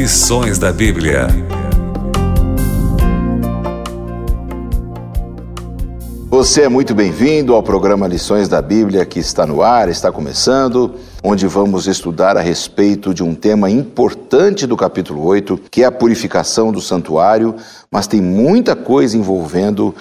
Lições 0.00 0.58
da 0.58 0.72
Bíblia. 0.72 1.28
Você 6.30 6.62
é 6.62 6.70
muito 6.70 6.94
bem-vindo 6.94 7.54
ao 7.54 7.62
programa 7.62 8.08
Lições 8.08 8.48
da 8.48 8.62
Bíblia 8.62 9.04
que 9.04 9.18
está 9.18 9.46
no 9.46 9.60
ar, 9.60 9.90
está 9.90 10.10
começando, 10.10 10.94
onde 11.22 11.46
vamos 11.46 11.86
estudar 11.86 12.38
a 12.38 12.40
respeito 12.40 13.12
de 13.12 13.22
um 13.22 13.34
tema 13.34 13.70
importante 13.70 14.66
do 14.66 14.74
capítulo 14.74 15.22
8, 15.22 15.60
que 15.70 15.82
é 15.82 15.84
a 15.84 15.92
purificação 15.92 16.72
do 16.72 16.80
santuário, 16.80 17.54
mas 17.90 18.06
tem 18.06 18.22
muita 18.22 18.74
coisa 18.74 19.18
envolvendo 19.18 19.94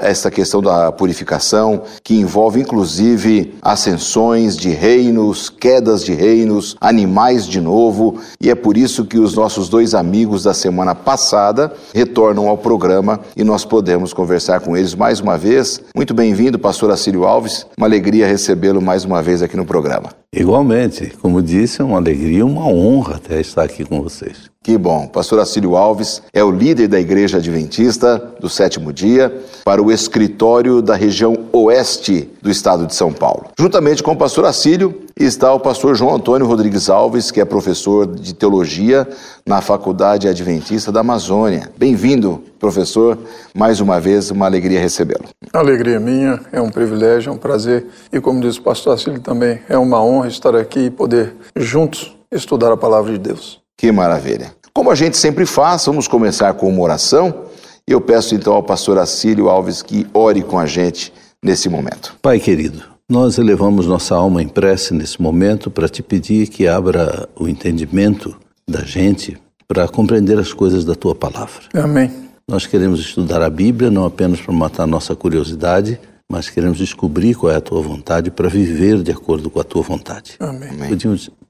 essa 0.00 0.30
questão 0.30 0.62
da 0.62 0.90
purificação, 0.90 1.82
que 2.02 2.14
envolve 2.14 2.60
inclusive 2.60 3.54
ascensões 3.60 4.56
de 4.56 4.70
reinos, 4.70 5.50
quedas 5.50 6.02
de 6.02 6.14
reinos, 6.14 6.76
animais 6.80 7.46
de 7.46 7.60
novo, 7.60 8.18
e 8.40 8.50
é 8.50 8.54
por 8.54 8.76
isso 8.76 9.04
que 9.04 9.18
os 9.18 9.34
nossos 9.34 9.68
dois 9.68 9.94
amigos 9.94 10.44
da 10.44 10.54
semana 10.54 10.94
passada 10.94 11.72
retornam 11.94 12.48
ao 12.48 12.56
programa 12.56 13.20
e 13.36 13.44
nós 13.44 13.64
podemos 13.64 14.12
conversar 14.12 14.60
com 14.60 14.76
eles 14.76 14.94
mais 14.94 15.20
uma 15.20 15.36
vez. 15.36 15.80
Muito 15.94 16.14
bem-vindo, 16.14 16.58
pastor 16.58 16.90
Assírio 16.90 17.24
Alves, 17.24 17.66
uma 17.76 17.86
alegria 17.86 18.26
recebê-lo 18.26 18.80
mais 18.80 19.04
uma 19.04 19.22
vez 19.22 19.42
aqui 19.42 19.56
no 19.56 19.66
programa. 19.66 20.10
Igualmente, 20.32 21.12
como 21.20 21.42
disse, 21.42 21.80
é 21.80 21.84
uma 21.84 21.96
alegria, 21.96 22.44
uma 22.44 22.66
honra 22.66 23.16
até 23.16 23.40
estar 23.40 23.62
aqui 23.62 23.84
com 23.84 24.02
vocês. 24.02 24.50
Que 24.68 24.76
bom. 24.76 25.06
Pastor 25.06 25.38
Assírio 25.38 25.76
Alves 25.76 26.20
é 26.30 26.44
o 26.44 26.50
líder 26.50 26.88
da 26.88 27.00
Igreja 27.00 27.38
Adventista 27.38 28.18
do 28.38 28.50
Sétimo 28.50 28.92
Dia 28.92 29.34
para 29.64 29.82
o 29.82 29.90
escritório 29.90 30.82
da 30.82 30.94
região 30.94 31.46
oeste 31.54 32.30
do 32.42 32.50
estado 32.50 32.86
de 32.86 32.94
São 32.94 33.10
Paulo. 33.10 33.46
Juntamente 33.58 34.02
com 34.02 34.12
o 34.12 34.16
pastor 34.16 34.44
Assírio 34.44 34.94
está 35.18 35.54
o 35.54 35.58
pastor 35.58 35.94
João 35.94 36.16
Antônio 36.16 36.46
Rodrigues 36.46 36.90
Alves, 36.90 37.30
que 37.30 37.40
é 37.40 37.46
professor 37.46 38.06
de 38.06 38.34
teologia 38.34 39.08
na 39.46 39.62
Faculdade 39.62 40.28
Adventista 40.28 40.92
da 40.92 41.00
Amazônia. 41.00 41.70
Bem-vindo, 41.78 42.42
professor. 42.58 43.16
Mais 43.54 43.80
uma 43.80 43.98
vez, 43.98 44.30
uma 44.30 44.44
alegria 44.44 44.78
recebê-lo. 44.78 45.30
Alegria 45.50 45.98
minha, 45.98 46.40
é 46.52 46.60
um 46.60 46.68
privilégio, 46.68 47.30
é 47.30 47.32
um 47.32 47.38
prazer. 47.38 47.86
E 48.12 48.20
como 48.20 48.42
diz 48.42 48.58
o 48.58 48.62
pastor 48.62 48.92
Assírio 48.92 49.18
também, 49.18 49.60
é 49.66 49.78
uma 49.78 50.04
honra 50.04 50.28
estar 50.28 50.54
aqui 50.54 50.80
e 50.80 50.90
poder 50.90 51.34
juntos 51.56 52.14
estudar 52.30 52.70
a 52.70 52.76
palavra 52.76 53.10
de 53.12 53.18
Deus. 53.18 53.66
Que 53.78 53.92
maravilha. 53.92 54.57
Como 54.78 54.92
a 54.92 54.94
gente 54.94 55.16
sempre 55.16 55.44
faz, 55.44 55.84
vamos 55.86 56.06
começar 56.06 56.54
com 56.54 56.68
uma 56.68 56.82
oração. 56.82 57.46
Eu 57.84 58.00
peço 58.00 58.36
então 58.36 58.52
ao 58.52 58.62
pastor 58.62 58.96
Assílio 58.96 59.48
Alves 59.48 59.82
que 59.82 60.06
ore 60.14 60.40
com 60.40 60.56
a 60.56 60.66
gente 60.66 61.12
nesse 61.42 61.68
momento. 61.68 62.14
Pai 62.22 62.38
querido, 62.38 62.84
nós 63.08 63.38
elevamos 63.38 63.88
nossa 63.88 64.14
alma 64.14 64.40
em 64.40 64.46
prece 64.46 64.94
nesse 64.94 65.20
momento 65.20 65.68
para 65.68 65.88
te 65.88 66.00
pedir 66.00 66.46
que 66.46 66.68
abra 66.68 67.28
o 67.34 67.48
entendimento 67.48 68.36
da 68.70 68.82
gente 68.82 69.36
para 69.66 69.88
compreender 69.88 70.38
as 70.38 70.52
coisas 70.52 70.84
da 70.84 70.94
tua 70.94 71.12
palavra. 71.12 71.64
Amém. 71.74 72.12
Nós 72.46 72.64
queremos 72.64 73.00
estudar 73.00 73.42
a 73.42 73.50
Bíblia 73.50 73.90
não 73.90 74.04
apenas 74.04 74.40
para 74.40 74.54
matar 74.54 74.86
nossa 74.86 75.16
curiosidade, 75.16 75.98
mas 76.30 76.48
queremos 76.48 76.78
descobrir 76.78 77.34
qual 77.34 77.52
é 77.52 77.56
a 77.56 77.60
tua 77.60 77.82
vontade 77.82 78.30
para 78.30 78.48
viver 78.48 79.02
de 79.02 79.10
acordo 79.10 79.50
com 79.50 79.58
a 79.58 79.64
tua 79.64 79.82
vontade. 79.82 80.36
Amém. 80.38 80.70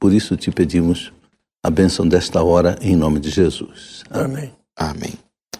Por 0.01 0.15
isso 0.15 0.35
te 0.35 0.51
pedimos 0.51 1.13
a 1.69 1.71
bênção 1.71 2.09
desta 2.09 2.43
hora 2.43 2.79
em 2.81 2.97
nome 2.97 3.21
de 3.21 3.29
Jesus. 3.29 4.03
Amém. 4.11 4.51
Amém. 4.75 5.13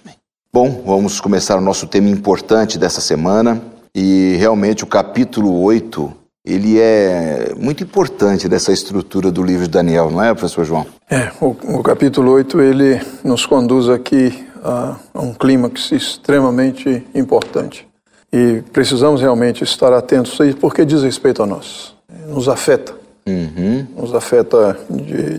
Amém. 0.03 0.17
Bom, 0.51 0.83
vamos 0.87 1.21
começar 1.21 1.59
o 1.59 1.61
nosso 1.61 1.87
tema 1.87 2.09
importante 2.09 2.79
dessa 2.79 3.03
semana 3.03 3.61
e 3.95 4.35
realmente 4.39 4.83
o 4.83 4.87
capítulo 4.87 5.63
8, 5.63 6.11
ele 6.47 6.81
é 6.81 7.53
muito 7.59 7.85
importante 7.85 8.49
dessa 8.49 8.73
estrutura 8.73 9.31
do 9.31 9.43
livro 9.43 9.65
de 9.65 9.71
Daniel, 9.71 10.11
não 10.11 10.25
é, 10.25 10.33
professor 10.33 10.65
João? 10.65 10.87
É, 11.11 11.31
o, 11.43 11.49
o 11.79 11.83
capítulo 11.83 12.33
8, 12.33 12.59
ele 12.63 13.03
nos 13.23 13.45
conduz 13.45 13.91
aqui 13.91 14.49
a, 14.65 14.97
a 15.13 15.21
um 15.21 15.35
clímax 15.35 15.93
extremamente 15.93 17.07
importante. 17.15 17.87
E 18.33 18.63
precisamos 18.73 19.21
realmente 19.21 19.63
estar 19.63 19.93
atentos 19.93 20.41
a 20.41 20.47
isso, 20.47 20.57
porque 20.57 20.87
diz 20.87 21.03
respeito 21.03 21.43
a 21.43 21.47
nós, 21.47 21.95
nos 22.29 22.49
afeta 22.49 23.08
uhum. 23.29 23.87
nos 23.97 24.15
afeta 24.15 24.79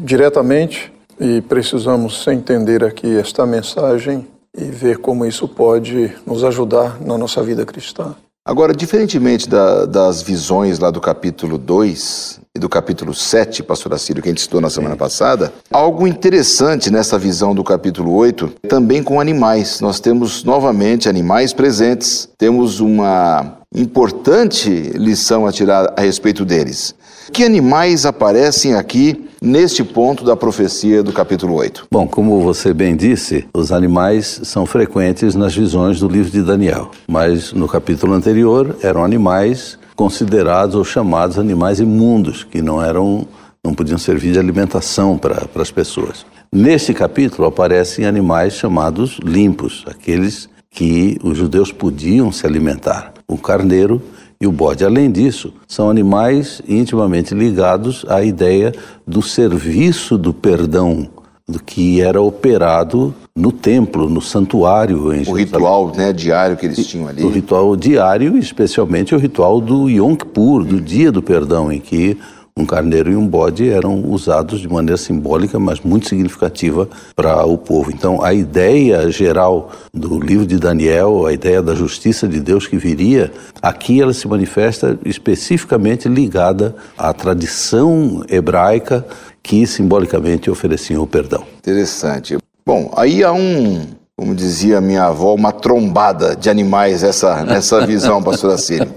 diretamente 0.01 0.91
e 1.19 1.41
precisamos 1.41 2.25
entender 2.27 2.83
aqui 2.83 3.17
esta 3.17 3.45
mensagem 3.45 4.27
e 4.57 4.63
ver 4.65 4.97
como 4.97 5.25
isso 5.25 5.47
pode 5.47 6.13
nos 6.25 6.43
ajudar 6.43 6.99
na 7.01 7.17
nossa 7.17 7.41
vida 7.43 7.65
cristã. 7.65 8.15
Agora, 8.49 8.73
diferentemente 8.73 9.47
da, 9.47 9.85
das 9.85 10.23
visões 10.23 10.79
lá 10.79 10.89
do 10.89 10.99
capítulo 10.99 11.55
2 11.55 12.39
e 12.55 12.59
do 12.59 12.67
capítulo 12.67 13.13
7, 13.13 13.61
pastor 13.61 13.93
Assírio, 13.93 14.23
que 14.23 14.29
a 14.29 14.31
gente 14.31 14.39
estudou 14.39 14.59
na 14.59 14.71
semana 14.71 14.95
passada, 14.95 15.53
algo 15.69 16.07
interessante 16.07 16.89
nessa 16.89 17.19
visão 17.19 17.53
do 17.53 17.63
capítulo 17.63 18.11
8, 18.15 18.47
também 18.67 19.03
com 19.03 19.21
animais. 19.21 19.81
Nós 19.81 19.99
temos 19.99 20.43
novamente 20.43 21.07
animais 21.07 21.53
presentes, 21.53 22.27
temos 22.39 22.79
uma 22.79 23.59
importante 23.75 24.69
lição 24.95 25.45
a 25.45 25.51
tirar 25.51 25.93
a 25.95 26.01
respeito 26.01 26.43
deles. 26.43 26.95
Que 27.31 27.43
animais 27.43 28.05
aparecem 28.05 28.73
aqui 28.73 29.25
neste 29.41 29.83
ponto 29.83 30.23
da 30.23 30.35
profecia 30.35 31.01
do 31.01 31.13
capítulo 31.13 31.55
8? 31.55 31.87
Bom, 31.91 32.07
como 32.07 32.41
você 32.41 32.73
bem 32.73 32.95
disse, 32.95 33.45
os 33.53 33.71
animais 33.71 34.41
são 34.43 34.65
frequentes 34.65 35.35
nas 35.35 35.55
visões 35.55 35.99
do 35.99 36.07
livro 36.07 36.31
de 36.31 36.41
Daniel, 36.41 36.91
mas 37.07 37.53
no 37.53 37.67
capítulo 37.67 38.13
anterior 38.13 38.75
eram 38.81 39.03
animais 39.03 39.77
considerados 39.95 40.75
ou 40.75 40.83
chamados 40.83 41.37
animais 41.37 41.79
imundos, 41.79 42.43
que 42.43 42.61
não 42.61 42.81
eram 42.81 43.27
não 43.63 43.73
podiam 43.73 43.97
servir 43.97 44.31
de 44.33 44.39
alimentação 44.39 45.17
para, 45.17 45.45
as 45.55 45.71
pessoas. 45.71 46.25
Neste 46.51 46.93
capítulo 46.93 47.47
aparecem 47.47 48.05
animais 48.05 48.53
chamados 48.53 49.19
limpos, 49.23 49.83
aqueles 49.87 50.49
que 50.71 51.17
os 51.23 51.37
judeus 51.37 51.71
podiam 51.71 52.31
se 52.31 52.45
alimentar. 52.45 53.13
O 53.27 53.37
carneiro 53.37 54.01
e 54.41 54.47
o 54.47 54.51
bode. 54.51 54.85
Além 54.85 55.11
disso, 55.11 55.53
são 55.67 55.89
animais 55.89 56.61
intimamente 56.67 57.33
ligados 57.33 58.05
à 58.07 58.23
ideia 58.23 58.73
do 59.05 59.21
serviço 59.21 60.17
do 60.17 60.33
perdão, 60.33 61.09
do 61.47 61.61
que 61.61 61.99
era 61.99 62.21
operado 62.21 63.13
no 63.35 63.51
templo, 63.51 64.09
no 64.09 64.21
santuário. 64.21 65.13
Em 65.13 65.27
o 65.27 65.33
ritual 65.33 65.91
né, 65.95 66.13
diário 66.13 66.55
que 66.55 66.65
eles 66.65 66.87
tinham 66.87 67.07
ali. 67.07 67.23
O 67.23 67.29
ritual 67.29 67.75
diário, 67.75 68.37
especialmente 68.37 69.13
o 69.13 69.17
ritual 69.17 69.59
do 69.59 69.89
Yom 69.89 70.15
Kippur, 70.15 70.63
do 70.63 70.79
dia 70.79 71.11
do 71.11 71.21
perdão, 71.21 71.71
em 71.71 71.79
que 71.79 72.17
um 72.59 72.65
carneiro 72.65 73.11
e 73.11 73.15
um 73.15 73.25
bode 73.25 73.69
eram 73.69 74.03
usados 74.05 74.59
de 74.59 74.67
maneira 74.67 74.97
simbólica, 74.97 75.57
mas 75.57 75.79
muito 75.79 76.09
significativa 76.09 76.87
para 77.15 77.45
o 77.45 77.57
povo. 77.57 77.91
Então, 77.91 78.21
a 78.21 78.33
ideia 78.33 79.09
geral 79.09 79.71
do 79.93 80.19
livro 80.19 80.45
de 80.45 80.57
Daniel, 80.57 81.25
a 81.25 81.33
ideia 81.33 81.61
da 81.61 81.73
justiça 81.73 82.27
de 82.27 82.39
Deus 82.39 82.67
que 82.67 82.77
viria, 82.77 83.31
aqui 83.61 84.01
ela 84.01 84.13
se 84.13 84.27
manifesta 84.27 84.99
especificamente 85.05 86.09
ligada 86.09 86.75
à 86.97 87.13
tradição 87.13 88.23
hebraica 88.29 89.05
que 89.41 89.65
simbolicamente 89.65 90.49
oferecia 90.49 91.01
o 91.01 91.07
perdão. 91.07 91.43
Interessante. 91.59 92.37
Bom, 92.65 92.91
aí 92.95 93.23
há 93.23 93.31
um, 93.31 93.87
como 94.17 94.35
dizia 94.35 94.81
minha 94.81 95.05
avó, 95.05 95.33
uma 95.33 95.53
trombada 95.53 96.35
de 96.35 96.49
animais 96.49 97.03
essa, 97.03 97.43
nessa 97.45 97.85
visão, 97.85 98.21
pastor 98.21 98.51
Assírio. 98.51 98.91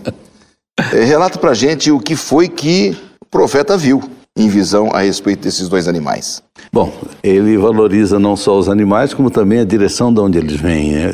É, 0.93 1.05
relata 1.05 1.39
para 1.39 1.55
gente 1.55 1.93
o 1.93 2.01
que 2.01 2.17
foi 2.17 2.49
que 2.49 2.97
profeta 3.33 3.79
viu 3.79 4.03
em 4.37 4.47
visão 4.47 4.91
a 4.93 5.01
respeito 5.01 5.43
desses 5.43 5.69
dois 5.69 5.89
animais? 5.89 6.43
Bom, 6.71 6.93
ele 7.23 7.57
valoriza 7.57 8.19
não 8.19 8.37
só 8.37 8.59
os 8.59 8.69
animais, 8.69 9.13
como 9.15 9.31
também 9.31 9.59
a 9.61 9.65
direção 9.65 10.13
de 10.13 10.21
onde 10.21 10.39
eles 10.39 10.61
vêm. 10.61 10.93
Né? 10.93 11.13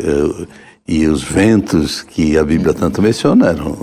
E 0.87 1.06
os 1.06 1.23
ventos 1.23 2.03
que 2.03 2.37
a 2.37 2.45
Bíblia 2.45 2.75
tanto 2.75 3.01
menciona 3.01 3.49
eram 3.49 3.77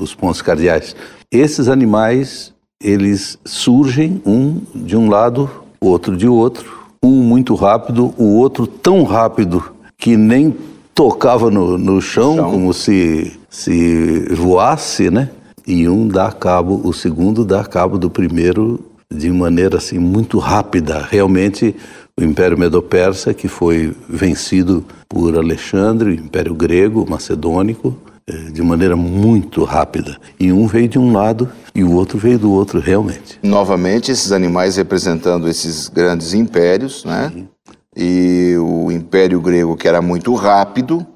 os 0.00 0.14
pontos 0.14 0.42
cardeais. 0.42 0.96
Esses 1.30 1.68
animais, 1.68 2.52
eles 2.82 3.38
surgem 3.44 4.20
um 4.26 4.60
de 4.74 4.96
um 4.96 5.08
lado, 5.08 5.48
outro 5.80 6.16
de 6.16 6.26
outro, 6.26 6.86
um 7.02 7.22
muito 7.22 7.54
rápido, 7.54 8.12
o 8.18 8.36
outro 8.36 8.66
tão 8.66 9.04
rápido 9.04 9.62
que 9.96 10.16
nem 10.16 10.56
tocava 10.94 11.50
no, 11.50 11.78
no 11.78 12.00
chão, 12.00 12.36
chão, 12.36 12.50
como 12.50 12.72
se, 12.72 13.38
se 13.48 14.26
voasse, 14.34 15.10
né? 15.10 15.30
E 15.66 15.88
um 15.88 16.06
dá 16.06 16.30
cabo, 16.30 16.80
o 16.84 16.92
segundo 16.92 17.44
dá 17.44 17.64
cabo 17.64 17.98
do 17.98 18.08
primeiro 18.08 18.80
de 19.12 19.30
maneira 19.30 19.78
assim 19.78 19.98
muito 19.98 20.38
rápida. 20.38 21.06
Realmente 21.10 21.74
o 22.18 22.22
Império 22.22 22.58
Medo-Persa 22.58 23.34
que 23.34 23.48
foi 23.48 23.94
vencido 24.08 24.84
por 25.08 25.36
Alexandre, 25.36 26.10
o 26.10 26.14
Império 26.14 26.54
Grego, 26.54 27.08
Macedônico, 27.08 27.96
eh, 28.28 28.50
de 28.50 28.62
maneira 28.62 28.96
muito 28.96 29.64
rápida. 29.64 30.16
E 30.38 30.52
um 30.52 30.66
veio 30.66 30.88
de 30.88 30.98
um 30.98 31.12
lado 31.12 31.48
e 31.74 31.84
o 31.84 31.92
outro 31.92 32.18
veio 32.18 32.38
do 32.38 32.50
outro, 32.50 32.80
realmente. 32.80 33.38
Novamente, 33.42 34.10
esses 34.10 34.32
animais 34.32 34.76
representando 34.76 35.48
esses 35.48 35.88
grandes 35.88 36.32
impérios, 36.32 37.04
né? 37.04 37.30
Sim. 37.32 37.48
E 37.96 38.56
o 38.58 38.90
Império 38.92 39.40
Grego, 39.40 39.76
que 39.76 39.88
era 39.88 40.02
muito 40.02 40.34
rápido, 40.34 41.06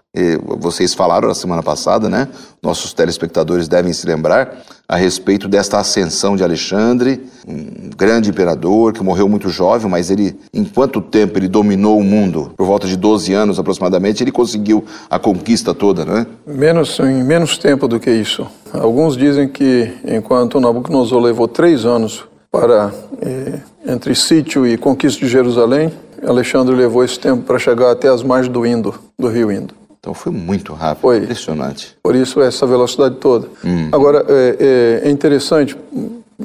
vocês 0.58 0.92
falaram 0.92 1.28
na 1.28 1.34
semana 1.34 1.62
passada, 1.62 2.08
né? 2.08 2.28
Nossos 2.60 2.92
telespectadores 2.92 3.68
devem 3.68 3.92
se 3.92 4.04
lembrar 4.06 4.58
a 4.88 4.96
respeito 4.96 5.46
desta 5.46 5.78
ascensão 5.78 6.34
de 6.34 6.42
Alexandre, 6.42 7.24
um 7.46 7.90
grande 7.96 8.28
imperador 8.28 8.92
que 8.92 9.04
morreu 9.04 9.28
muito 9.28 9.48
jovem, 9.48 9.88
mas 9.88 10.10
ele, 10.10 10.36
em 10.52 10.64
quanto 10.64 11.00
tempo 11.00 11.38
ele 11.38 11.46
dominou 11.46 11.96
o 11.96 12.02
mundo? 12.02 12.52
Por 12.56 12.66
volta 12.66 12.88
de 12.88 12.96
12 12.96 13.32
anos 13.32 13.58
aproximadamente, 13.60 14.24
ele 14.24 14.32
conseguiu 14.32 14.84
a 15.08 15.16
conquista 15.16 15.72
toda, 15.72 16.04
né? 16.04 16.26
Menos, 16.44 16.98
em 16.98 17.22
menos 17.22 17.56
tempo 17.56 17.86
do 17.86 18.00
que 18.00 18.10
isso. 18.10 18.44
Alguns 18.72 19.16
dizem 19.16 19.48
que 19.48 19.92
enquanto 20.04 20.58
Nabucodonosor 20.58 21.20
levou 21.20 21.46
três 21.46 21.84
anos 21.84 22.24
para 22.50 22.92
eh, 23.22 23.60
entre 23.86 24.12
sítio 24.16 24.66
e 24.66 24.76
conquista 24.76 25.20
de 25.24 25.30
Jerusalém, 25.30 25.92
Alexandre 26.26 26.74
levou 26.74 27.04
esse 27.04 27.18
tempo 27.18 27.44
para 27.44 27.60
chegar 27.60 27.92
até 27.92 28.08
as 28.08 28.24
margens 28.24 28.52
do 28.52 28.66
Indo, 28.66 28.92
do 29.16 29.28
rio 29.28 29.52
Indo. 29.52 29.79
Então 30.00 30.14
foi 30.14 30.32
muito 30.32 30.72
rápido, 30.72 31.02
foi. 31.02 31.18
impressionante. 31.18 31.94
Por 32.02 32.16
isso 32.16 32.40
essa 32.40 32.66
velocidade 32.66 33.16
toda. 33.16 33.46
Hum. 33.62 33.90
Agora, 33.92 34.24
é, 34.28 35.00
é, 35.04 35.08
é 35.08 35.10
interessante 35.10 35.76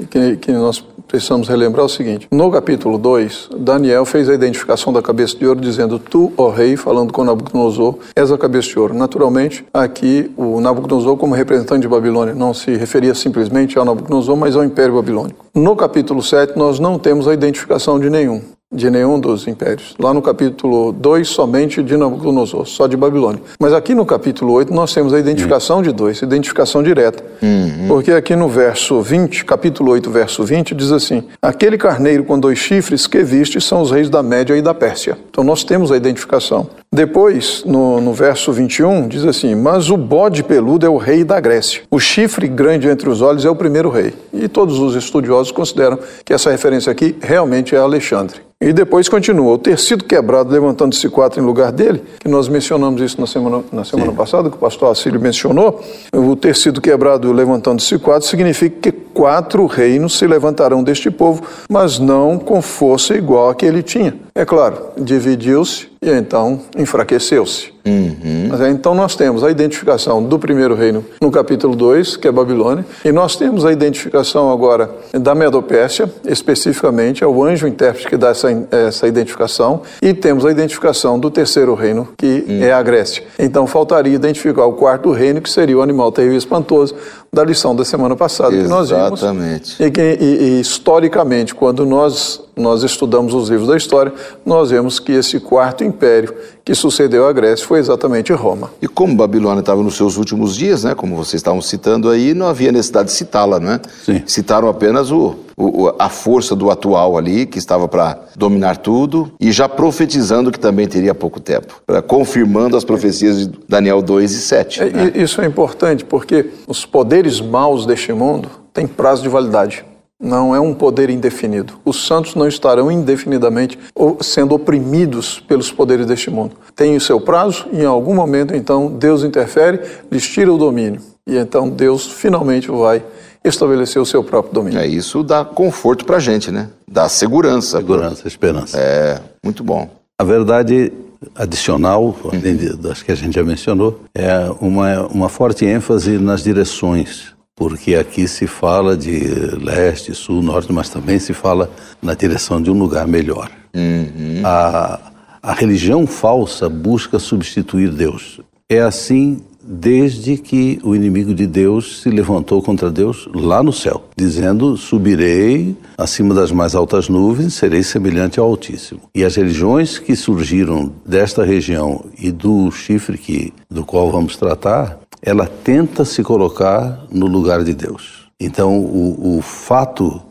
que, 0.10 0.36
que, 0.36 0.52
nós 0.52 0.84
precisamos 1.08 1.48
relembrar 1.48 1.86
o 1.86 1.90
seguinte. 1.90 2.28
No 2.30 2.52
capítulo 2.52 2.98
2, 2.98 3.52
Daniel 3.58 4.04
fez 4.04 4.28
a 4.28 4.34
identificação 4.34 4.92
da 4.92 5.02
cabeça 5.02 5.38
de 5.38 5.48
ouro 5.48 5.62
dizendo, 5.62 5.98
tu, 5.98 6.34
ó 6.36 6.50
rei, 6.50 6.76
falando 6.76 7.14
com 7.14 7.24
Nabucodonosor, 7.24 8.00
és 8.14 8.30
a 8.30 8.38
cabeça 8.38 8.68
de 8.68 8.80
ouro. 8.80 8.94
Naturalmente, 8.94 9.66
aqui 9.74 10.30
o 10.36 10.60
Nabucodonosor, 10.60 11.16
como 11.16 11.34
representante 11.34 11.84
de 11.84 11.88
Babilônia, 11.88 12.36
não 12.36 12.54
se 12.54 12.76
referia 12.76 13.16
simplesmente 13.16 13.80
ao 13.80 13.86
Nabucodonosor, 13.86 14.36
mas 14.36 14.58
ao 14.58 14.66
Império 14.66 14.96
Babilônico. 14.96 15.46
No 15.56 15.78
capítulo 15.78 16.22
7, 16.22 16.58
nós 16.58 16.78
não 16.78 17.00
temos 17.00 17.26
a 17.26 17.34
identificação 17.34 18.00
de 18.00 18.10
nenhum 18.10 18.42
de 18.74 18.90
nenhum 18.90 19.20
dos 19.20 19.48
impérios. 19.48 19.96
Lá 20.00 20.14
no 20.14 20.22
capítulo 20.22 20.92
2, 20.92 21.28
somente 21.28 21.84
de 21.84 21.96
Nabucodonosor, 21.96 22.66
só 22.66 22.88
de 22.88 22.98
Babilônia. 22.98 23.42
Mas 23.60 23.74
aqui 23.74 23.94
no 23.94 24.06
capítulo 24.06 24.54
8, 24.54 24.74
nós 24.74 24.94
temos 24.94 25.14
a 25.14 25.20
identificação 25.20 25.82
de 25.82 25.92
dois, 25.92 26.22
identificação 26.22 26.82
direta. 26.82 27.24
Uhum. 27.42 27.88
Porque 27.88 28.12
aqui 28.12 28.36
no 28.36 28.50
verso 28.50 29.02
20, 29.02 29.46
capítulo 29.46 29.92
8, 29.92 30.10
verso 30.10 30.44
20, 30.44 30.74
diz 30.76 30.92
assim: 30.92 31.24
Aquele 31.42 31.78
carneiro 31.78 32.24
com 32.24 32.40
dois 32.40 32.58
chifres 32.58 33.08
que 33.08 33.24
viste 33.24 33.62
são 33.62 33.82
os 33.82 33.92
reis 33.92 34.10
da 34.10 34.22
Média 34.22 34.58
e 34.58 34.62
da 34.62 34.74
Pérsia. 34.74 35.18
Então 35.30 35.44
nós 35.44 35.64
temos 35.64 35.92
a 35.92 35.98
identificação. 35.98 36.68
Depois, 36.96 37.62
no, 37.66 38.00
no 38.00 38.14
verso 38.14 38.54
21, 38.54 39.10
diz 39.10 39.26
assim: 39.26 39.54
Mas 39.54 39.90
o 39.90 39.98
bode 39.98 40.42
peludo 40.42 40.86
é 40.86 40.90
o 40.90 40.96
rei 40.96 41.26
da 41.26 41.42
Grécia. 41.42 41.82
O 41.92 42.00
chifre 42.00 42.48
grande 42.48 42.88
entre 42.88 43.10
os 43.10 43.22
olhos 43.22 43.44
é 43.44 43.50
o 43.50 43.56
primeiro 43.56 43.90
rei. 43.90 44.14
E 44.32 44.48
todos 44.48 44.80
os 44.80 44.96
estudiosos 44.96 45.52
consideram 45.52 46.00
que 46.24 46.34
essa 46.34 46.50
referência 46.50 46.90
aqui 46.90 47.14
realmente 47.22 47.76
é 47.76 47.80
Alexandre. 47.80 48.40
E 48.62 48.72
depois 48.72 49.10
continua, 49.10 49.54
o 49.54 49.58
tecido 49.58 50.06
quebrado 50.06 50.50
levantando-se 50.50 51.10
quatro 51.10 51.42
em 51.42 51.46
lugar 51.46 51.74
dele, 51.74 52.02
que 52.20 52.30
nós 52.30 52.48
mencionamos 52.48 53.02
isso 53.02 53.20
na 53.20 53.28
semana, 53.28 53.62
na 53.70 53.84
semana 53.84 54.14
passada, 54.14 54.50
que 54.50 54.56
o 54.56 54.60
pastor 54.60 54.90
Assílio 54.92 55.20
mencionou, 55.20 55.84
o 56.14 56.36
tecido 56.38 56.80
quebrado 56.80 57.32
levantando-se 57.34 58.00
quatro 58.00 58.26
significa 58.26 58.78
que 58.80 58.92
quatro 58.94 59.66
reinos 59.66 60.18
se 60.18 60.26
levantarão 60.26 60.82
deste 60.82 61.12
povo, 61.12 61.44
mas 61.70 62.00
não 62.00 62.40
com 62.40 62.62
força 62.62 63.14
igual 63.14 63.50
a 63.50 63.56
que 63.56 63.66
ele 63.66 63.84
tinha. 63.84 64.16
É 64.34 64.46
claro, 64.46 64.78
dividiu-se 64.98 65.88
e 66.02 66.10
então 66.10 66.62
enfraqueceu-se. 66.86 67.75
Uhum. 67.86 68.48
Mas, 68.50 68.62
então 68.62 68.96
nós 68.96 69.16
temos 69.16 69.44
a 69.44 69.52
identificação 69.52 70.24
do 70.24 70.40
primeiro 70.40 70.74
reino 70.74 71.06
no 71.22 71.30
capítulo 71.30 71.76
2, 71.76 72.18
que 72.18 72.28
é 72.28 72.32
Babilônia, 72.32 72.86
e 73.04 73.12
nós 73.12 73.36
temos 73.36 73.64
a 73.64 73.72
identificação 73.72 74.52
agora 74.52 74.90
da 75.14 75.36
Medopérsia, 75.36 76.12
especificamente, 76.26 77.24
é 77.24 77.28
o 77.28 77.44
anjo 77.44 77.68
intérprete 77.68 78.08
que 78.08 78.18
dá 78.18 78.30
essa, 78.30 78.50
essa 78.72 79.08
identificação, 79.08 79.82
e 80.02 80.14
temos 80.14 80.46
a 80.46 80.52
identificação 80.52 81.20
do 81.20 81.30
terceiro 81.30 81.76
reino, 81.76 82.08
que 82.18 82.44
uhum. 82.48 82.64
é 82.64 82.72
a 82.72 82.82
Grécia. 82.82 83.24
Então 83.38 83.68
faltaria 83.68 84.14
identificar 84.14 84.66
o 84.66 84.74
quarto 84.74 85.12
reino, 85.12 85.40
que 85.40 85.50
seria 85.50 85.78
o 85.78 85.82
animal 85.82 86.12
terrível 86.12 86.36
e 86.36 86.40
espantoso, 86.40 86.96
da 87.32 87.44
lição 87.44 87.76
da 87.76 87.84
semana 87.84 88.16
passada 88.16 88.56
Exatamente. 88.56 88.88
que 88.88 88.96
nós 88.96 89.22
vimos. 89.22 89.80
E, 89.80 89.92
que, 89.92 90.18
e, 90.20 90.26
e 90.26 90.62
historicamente, 90.62 91.54
quando 91.54 91.86
nós 91.86 92.46
nós 92.56 92.84
estudamos 92.84 93.34
os 93.34 93.50
livros 93.50 93.68
da 93.68 93.76
história, 93.76 94.14
nós 94.46 94.70
vemos 94.70 95.00
que 95.00 95.12
esse 95.12 95.40
quarto 95.40 95.84
império 95.84 96.34
que 96.64 96.74
sucedeu 96.74 97.28
à 97.28 97.34
Grécia 97.34 97.66
foi 97.66 97.75
exatamente 97.80 98.32
Roma. 98.34 98.72
E 98.82 98.88
como 98.88 99.16
Babilônia 99.16 99.60
estava 99.60 99.82
nos 99.82 99.96
seus 99.96 100.18
últimos 100.18 100.56
dias, 100.56 100.84
né, 100.84 100.96
como 100.96 101.16
vocês 101.16 101.36
estavam 101.36 101.62
citando 101.62 102.10
aí, 102.10 102.34
não 102.34 102.48
havia 102.48 102.72
necessidade 102.72 103.10
de 103.10 103.14
citá-la, 103.14 103.60
não 103.60 103.74
é? 103.74 103.82
Sim. 104.04 104.24
Citaram 104.26 104.68
apenas 104.68 105.12
o, 105.12 105.36
o, 105.58 105.92
a 105.98 106.10
força 106.10 106.56
do 106.56 106.70
atual 106.70 107.18
ali, 107.18 107.46
que 107.46 107.58
estava 107.58 107.88
para 107.88 108.20
dominar 108.36 108.78
tudo, 108.78 109.32
e 109.40 109.52
já 109.52 109.68
profetizando 109.70 110.52
que 110.52 110.60
também 110.60 110.88
teria 110.88 111.14
pouco 111.14 111.40
tempo, 111.40 111.82
confirmando 112.08 112.76
as 112.76 112.84
profecias 112.84 113.40
de 113.40 113.60
Daniel 113.68 114.02
2 114.02 114.32
e 114.32 114.42
7. 114.42 114.82
É, 114.82 114.90
né? 114.90 115.12
Isso 115.16 115.42
é 115.42 115.46
importante, 115.46 116.04
porque 116.04 116.52
os 116.68 116.86
poderes 116.86 117.40
maus 117.40 117.86
deste 117.86 118.12
mundo 118.14 118.50
têm 118.74 118.88
prazo 118.88 119.24
de 119.24 119.30
validade 119.30 119.86
não 120.22 120.56
é 120.56 120.60
um 120.60 120.74
poder 120.74 121.10
indefinido. 121.10 121.74
Os 121.84 122.06
santos 122.06 122.36
não 122.36 122.48
estarão 122.48 122.92
indefinidamente 122.92 123.78
sendo 124.22 124.56
oprimidos 124.56 125.40
pelos 125.40 125.72
poderes 125.72 126.06
deste 126.06 126.30
mundo. 126.30 126.56
Tem 126.76 126.96
o 126.96 127.02
seu 127.02 127.20
prazo 127.20 127.66
e 127.72 127.82
em 127.82 127.86
algum 127.86 128.14
momento 128.14 128.56
então 128.56 128.88
Deus 128.88 129.24
interfere, 129.24 129.80
lhes 130.12 130.28
tira 130.28 130.52
o 130.52 130.58
domínio. 130.58 131.02
E 131.28 131.38
então 131.38 131.70
Deus 131.70 132.06
finalmente 132.08 132.70
vai 132.70 133.04
estabelecer 133.44 134.02
o 134.02 134.06
seu 134.06 134.24
próprio 134.24 134.54
domínio. 134.54 134.80
É 134.80 134.88
isso 134.88 135.22
dá 135.22 135.44
conforto 135.44 136.06
para 136.06 136.18
a 136.18 136.20
gente, 136.20 136.52
né? 136.52 136.70
Dá 136.88 137.10
segurança. 137.10 137.78
Segurança, 137.78 138.28
esperança. 138.28 138.78
É, 138.80 139.20
muito 139.44 139.64
bom. 139.64 139.90
A 140.18 140.24
verdade 140.24 140.94
adicional, 141.36 142.16
além 142.32 142.56
das 142.78 143.02
que 143.02 143.12
a 143.12 143.16
gente 143.16 143.36
já 143.36 143.44
mencionou, 143.44 144.02
é 144.14 144.50
uma, 144.62 145.08
uma 145.08 145.30
forte 145.30 145.66
ênfase 145.66 146.18
nas 146.18 146.44
direções 146.44 147.35
porque 147.56 147.96
aqui 147.96 148.28
se 148.28 148.48
fala 148.48 148.98
de 148.98 149.18
leste, 149.62 150.14
sul, 150.14 150.42
norte, 150.42 150.72
mas 150.74 150.90
também 150.90 151.18
se 151.20 151.34
fala 151.34 151.72
na 152.02 152.14
direção 152.14 152.62
de 152.62 152.70
um 152.70 152.78
lugar 152.78 153.08
melhor. 153.08 153.50
Uhum. 153.74 154.42
A, 154.44 155.00
a 155.42 155.54
religião 155.54 156.06
falsa 156.06 156.68
busca 156.68 157.18
substituir 157.18 157.92
Deus. 157.92 158.42
É 158.70 158.82
assim 158.82 159.42
desde 159.68 160.38
que 160.38 160.80
o 160.84 160.96
inimigo 160.96 161.34
de 161.34 161.48
Deus 161.48 162.02
se 162.02 162.10
levantou 162.10 162.62
contra 162.62 162.92
Deus 162.92 163.28
lá 163.34 163.64
no 163.64 163.74
céu, 163.74 164.06
dizendo: 164.16 164.78
Subirei 164.78 165.76
acima 165.98 166.34
das 166.34 166.52
mais 166.52 166.76
altas 166.76 167.10
nuvens, 167.10 167.56
serei 167.56 167.82
semelhante 167.82 168.40
ao 168.40 168.46
Altíssimo. 168.46 169.02
E 169.14 169.24
as 169.24 169.36
religiões 169.36 169.98
que 169.98 170.16
surgiram 170.16 170.92
desta 171.06 171.44
região 171.44 172.06
e 172.20 172.32
do 172.32 172.70
chifre 172.72 173.18
que, 173.18 173.54
do 173.70 173.84
qual 173.84 174.12
vamos 174.12 174.38
tratar, 174.38 175.00
ela 175.26 175.48
tenta 175.48 176.06
se 176.06 176.22
colocar 176.22 177.04
no 177.12 177.26
lugar 177.26 177.64
de 177.64 177.74
Deus. 177.74 178.30
Então, 178.40 178.78
o, 178.78 179.38
o 179.38 179.42
fato 179.42 180.22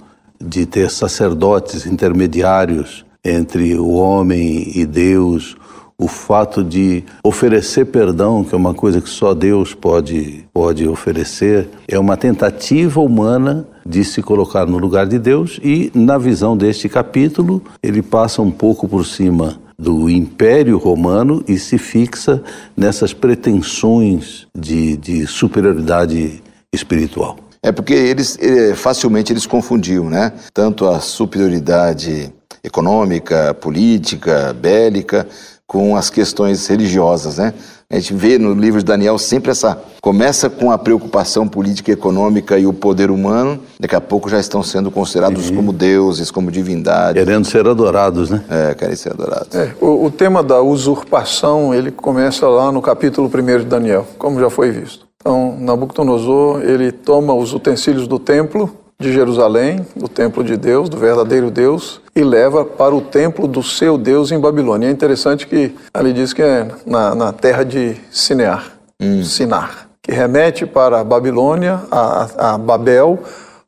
de 0.41 0.65
ter 0.65 0.89
sacerdotes 0.89 1.85
intermediários 1.85 3.05
entre 3.25 3.77
o 3.77 3.91
homem 3.95 4.71
e 4.73 4.87
Deus, 4.87 5.57
o 5.99 6.07
fato 6.07 6.63
de 6.63 7.03
oferecer 7.25 7.87
perdão, 7.87 8.45
que 8.45 8.55
é 8.55 8.59
uma 8.59 8.75
coisa 8.75 9.01
que 9.01 9.09
só 9.09 9.35
Deus 9.35 9.75
pode, 9.75 10.45
pode 10.53 10.87
oferecer, 10.87 11.69
é 11.89 11.99
uma 11.99 12.17
tentativa 12.17 13.01
humana 13.01 13.67
de 13.85 14.05
se 14.05 14.23
colocar 14.23 14.65
no 14.67 14.79
lugar 14.79 15.07
de 15.07 15.19
Deus 15.19 15.59
e, 15.63 15.91
na 15.95 16.19
visão 16.19 16.57
deste 16.57 16.89
capítulo, 16.89 17.63
ele 17.83 18.03
passa 18.03 18.43
um 18.43 18.51
pouco 18.51 18.87
por 18.87 19.05
cima 19.05 19.64
do 19.79 20.09
Império 20.09 20.79
Romano 20.79 21.45
e 21.49 21.59
se 21.59 21.79
fixa 21.79 22.43
nessas 22.77 23.13
pretensões 23.13 24.47
de, 24.57 24.97
de 24.97 25.27
superioridade 25.27 26.43
espiritual. 26.73 27.39
É 27.63 27.73
porque 27.73 27.95
eles 27.95 28.39
eh, 28.41 28.75
facilmente 28.75 29.33
eles 29.33 29.47
confundiam, 29.47 30.11
né? 30.11 30.33
Tanto 30.53 30.87
a 30.87 31.01
superioridade 31.01 32.33
econômica, 32.63 33.55
política, 33.55 34.53
bélica, 34.53 35.27
com 35.67 35.97
as 35.97 36.11
questões 36.11 36.67
religiosas, 36.67 37.39
né? 37.39 37.55
A 37.91 37.97
gente 37.97 38.15
vê 38.15 38.39
no 38.39 38.55
livro 38.55 38.81
de 38.81 38.85
Daniel 38.85 39.19
sempre 39.19 39.51
essa. 39.51 39.79
Começa 40.01 40.51
com 40.51 40.71
a 40.71 40.79
preocupação 40.79 41.47
política 41.47 41.91
e 41.91 41.95
econômica 41.95 42.59
e 42.59 42.67
o 42.67 42.73
poder 42.73 43.11
humano, 43.11 43.61
daqui 43.79 43.95
a 43.95 44.01
pouco 44.01 44.29
já 44.29 44.39
estão 44.39 44.63
sendo 44.63 44.91
considerados 44.91 45.51
como 45.51 45.73
deuses, 45.73 46.31
como 46.31 46.51
divindades. 46.51 47.23
Querendo 47.23 47.47
ser 47.47 47.67
adorados, 47.67 48.31
né? 48.31 48.45
É, 48.51 48.75
querem 48.75 48.97
ser 48.97 49.13
adorados. 49.13 49.55
É, 49.55 49.75
o, 49.81 50.07
o 50.07 50.11
tema 50.11 50.43
da 50.43 50.61
usurpação, 50.61 51.75
ele 51.75 51.91
começa 51.91 52.47
lá 52.49 52.71
no 52.71 52.83
capítulo 52.83 53.31
1 53.33 53.59
de 53.61 53.65
Daniel, 53.65 54.07
como 54.19 54.41
já 54.41 54.51
foi 54.51 54.71
visto. 54.71 55.07
Então, 55.21 55.57
Nabucodonosor, 55.59 56.61
ele 56.63 56.93
toma 56.93 57.33
os 57.33 57.55
utensílios 57.55 58.07
do 58.07 58.19
templo, 58.19 58.71
de 59.05 59.13
Jerusalém, 59.13 59.87
do 59.95 60.09
templo 60.09 60.43
de 60.43 60.57
Deus, 60.57 60.89
do 60.89 60.97
verdadeiro 60.97 61.51
Deus, 61.51 62.01
e 62.17 62.23
leva 62.23 62.65
para 62.65 62.95
o 62.95 63.01
templo 63.01 63.47
do 63.47 63.63
seu 63.63 63.99
Deus 63.99 64.33
em 64.33 64.41
Babilônia. 64.41 64.89
É 64.89 64.91
interessante 64.91 65.47
que 65.47 65.75
ali 65.93 66.13
diz 66.13 66.33
que 66.33 66.43
é 66.43 66.69
na, 66.87 67.15
na 67.15 67.33
terra 67.33 67.65
de 67.65 67.97
Sinear, 68.11 68.73
hum. 69.01 69.23
Sinar, 69.23 69.89
que 70.03 70.11
remete 70.11 70.65
para 70.65 71.01
a 71.01 71.05
Babilônia, 71.05 71.83
a, 71.91 72.55
a, 72.55 72.59
Babel, 72.59 73.19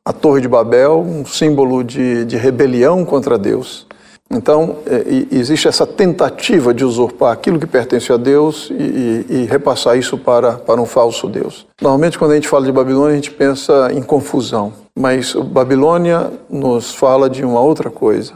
a 0.03 0.11
Torre 0.11 0.41
de 0.41 0.47
Babel, 0.47 0.99
um 0.99 1.25
símbolo 1.25 1.83
de, 1.83 2.25
de 2.25 2.35
rebelião 2.35 3.05
contra 3.05 3.37
Deus. 3.37 3.85
Então, 4.29 4.77
é, 4.85 5.35
existe 5.35 5.67
essa 5.67 5.85
tentativa 5.85 6.73
de 6.73 6.83
usurpar 6.83 7.31
aquilo 7.31 7.59
que 7.59 7.65
pertence 7.65 8.11
a 8.11 8.17
Deus 8.17 8.69
e, 8.71 8.73
e, 8.73 9.25
e, 9.29 9.45
repassar 9.45 9.97
isso 9.97 10.17
para, 10.17 10.53
para 10.53 10.81
um 10.81 10.85
falso 10.85 11.29
Deus. 11.29 11.65
Normalmente, 11.81 12.19
quando 12.19 12.31
a 12.31 12.35
gente 12.35 12.47
fala 12.47 12.65
de 12.65 12.71
Babilônia, 12.71 13.13
a 13.13 13.15
gente 13.15 13.31
pensa 13.31 13.89
em 13.93 14.01
confusão, 14.01 14.73
mas 14.97 15.35
Babilônia 15.35 16.31
nos 16.49 16.95
fala 16.95 17.29
de 17.29 17.45
uma 17.45 17.61
outra 17.61 17.91
coisa. 17.91 18.33